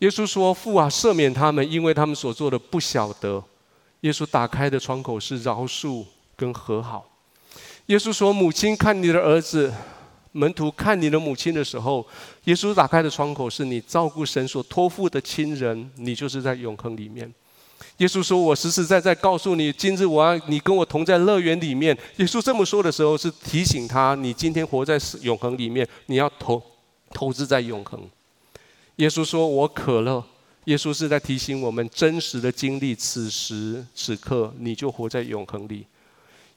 [0.00, 3.42] 耶稣说：“父啊，赦免他们，因为他们所做的不晓得。”
[4.02, 6.04] 耶稣打开的窗口是饶恕
[6.38, 7.04] 跟和好。
[7.86, 9.72] 耶稣说：“母亲看你的儿子，
[10.30, 12.06] 门徒看你的母亲的时候，
[12.44, 17.32] 耶稣打开的窗口是你照顾神所托付的亲人，你就是在永恒里面。”
[17.98, 26.62] 耶稣说：“我实实在在告诉你，今日我要你跟我同在乐园里面。”耶稣这么说的时候，是提醒他：你今天活在永恒里面，你要投
[27.10, 28.00] 投资在永恒。
[28.96, 30.24] 耶稣说：“我渴了。”
[30.66, 35.86] 耶稣是在提醒我们真实的经历，此时此刻你就活在永恒里。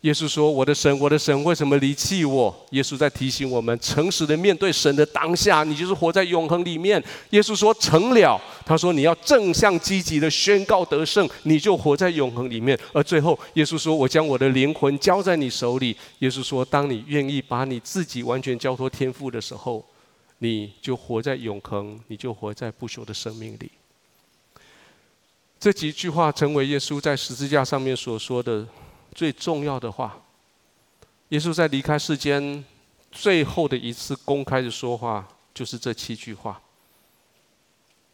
[0.02, 7.02] 耶稣说：“我的神，我的神，为什么离弃我？”耶稣在提醒我们，诚实的面对神的当下，你就是活在永恒里面。
[7.30, 19.86] 耶稣说：“成了。”他说：“你要正向积极的宣告得胜，你就活在永恒里面。”而最后，耶稣说：“我将我的灵魂交在你手里。”耶稣说：“当你愿意把你自己完全交托天父的时候，
[20.39, 23.70] 你就活在永恒，你就活在不朽的生命里。”
[25.60, 28.66] 这几句话成为耶稣在十字架上面所说的。
[29.14, 30.22] 最重要的话，
[31.30, 32.64] 耶稣在离开世间
[33.12, 36.62] 最后的一次公开的说话，就是这七句话。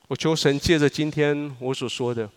[0.07, 2.29] 我求神借着今天我所说的，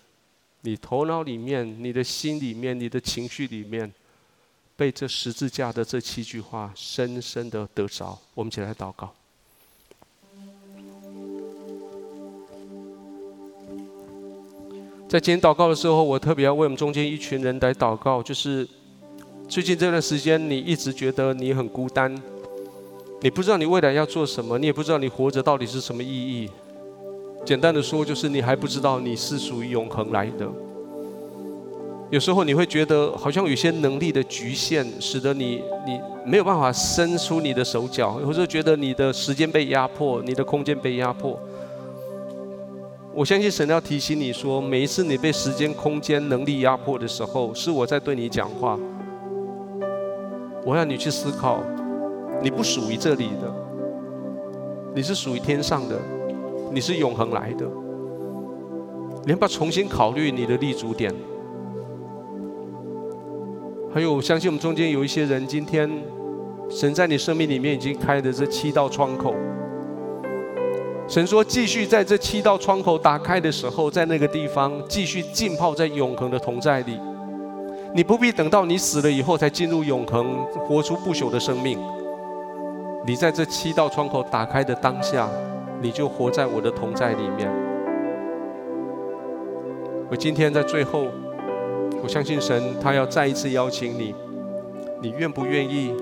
[0.63, 3.93] 你头脑里面、你的心里面、你的情绪里面，
[4.77, 8.19] 被这十字架的这七句话深深的得着。
[8.35, 9.15] 我们一起来祷告。
[15.11, 18.23] 在今天祷告的时候，我特别要为我们中间一群人来祷告。
[18.23, 18.65] 就是
[19.49, 22.15] 最近这段时间，你一直觉得你很孤单，
[23.21, 26.49] 你不知道你未来要做什么，你也不知道你活着到底是什么意义。
[27.45, 30.49] 简单的说，就是你还不知道你是属于永恒来的。
[32.11, 41.37] 有时候你会觉得好像有些能力的局限，使得你你没有办法伸出你的手脚，或者觉得你的时间被压迫，你的空间被压迫。
[43.13, 48.79] 我相信神要提醒你说，每一次你被时间、空间、能力压迫的时候，是我在对你讲话。
[50.65, 51.61] 我要你去思考，
[52.41, 53.53] 你不属于这里的，
[54.95, 55.99] 你是属于天上的，
[56.73, 57.67] 你是永恒来的。
[59.25, 61.13] 你要不要重新考虑你的立足点？
[63.93, 65.91] 还有，我相信我们中间有一些人，今天
[66.71, 69.35] 神在你生命里面已经开的这七道窗口。
[71.11, 77.01] 神说：“继续在这七道窗口打开的时候，在那个地方继续浸泡在永恒的同在里。
[77.93, 80.37] 你不必等到你死了以后才进入永恒，
[80.69, 81.77] 活出不朽的生命。
[83.05, 85.29] 你在这七道窗口打开的当下，
[85.83, 87.51] 你就活在我的同在里面。
[90.09, 91.09] 我今天在最后，
[92.05, 94.15] 我相信神，他要再一次邀请你，
[95.03, 95.93] 你愿不愿意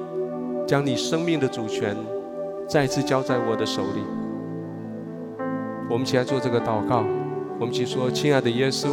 [0.66, 1.96] 将你生命的主权？”
[2.68, 4.27] 再次交在我的手里。
[5.90, 7.04] 我们一起来做这个祷告。
[7.58, 8.88] 我们一起说：“亲爱的耶稣，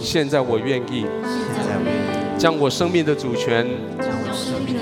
[0.00, 1.06] 现在我愿意
[2.38, 3.66] 将我生命的主权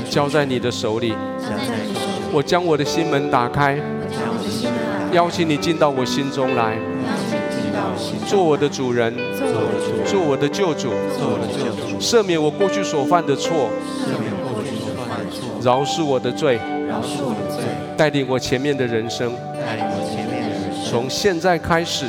[0.09, 1.13] 交在你的手里。
[2.33, 3.77] 我将我的心门打开，
[5.13, 6.79] 邀请你进到我心中来，
[8.27, 9.13] 做我的主人，
[10.07, 10.91] 做我的救主，
[12.01, 13.69] 赦免我过去所犯的错，
[15.61, 16.61] 饶恕我的罪，
[17.97, 19.33] 带领我前面的人生。
[20.91, 22.07] 从现在开始。”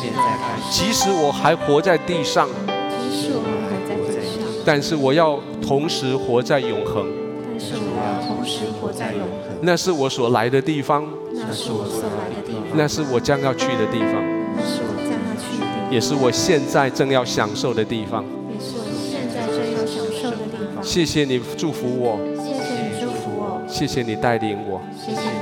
[0.00, 7.06] 现在开始即使我还活在地上，即使我还在地上，但是我要同时活在永恒。
[7.50, 9.58] 但是我要同时活在永恒。
[9.60, 11.04] 那是我所来的地方。
[11.34, 12.64] 那是我所来的地方。
[12.74, 14.24] 那是我将要去的地方。
[14.56, 15.92] 那是我将要去的地方。
[15.92, 18.24] 也是我现在正要享受的地方。
[18.52, 20.82] 也是我现在正要享受的地方。
[20.82, 22.18] 谢谢你祝福我。
[22.42, 23.62] 谢谢你祝福我。
[23.68, 24.80] 谢谢你带领我。
[24.98, 25.41] 谢谢你带领我。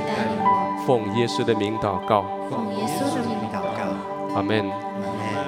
[0.87, 2.25] 奉耶稣的名祷告。
[2.51, 4.35] 奉耶稣的名祷告。
[4.35, 4.65] 阿门。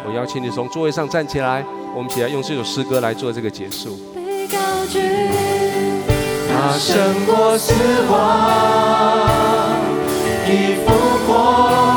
[0.04, 1.64] 我邀请你从座位上站起来，
[1.94, 3.96] 我们起来用这首诗歌来做这个结束。
[4.14, 4.58] 被高
[4.90, 5.00] 举，
[6.48, 7.72] 他胜过死
[8.10, 9.78] 亡，
[10.48, 10.90] 已复
[11.26, 11.91] 活，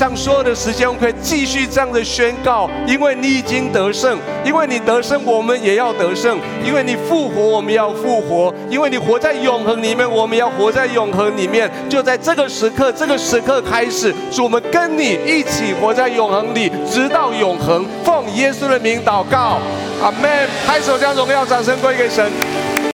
[0.00, 11.70] 上所有的时间，我们可以继续这样的宣告，因为你已经得胜，因为你得胜，我们也要得胜；因为你复活，我们要复活；因为你活在永恒里面，我们要活在永恒里面。
[11.90, 17.86] 就在这个时刻，这个时刻开始，主，我们跟你一起活在永恒里，直到永恒。
[18.02, 19.58] 奉耶稣的名祷告，
[20.02, 20.48] 阿门。
[20.66, 22.32] 拍手将荣耀掌声归给神。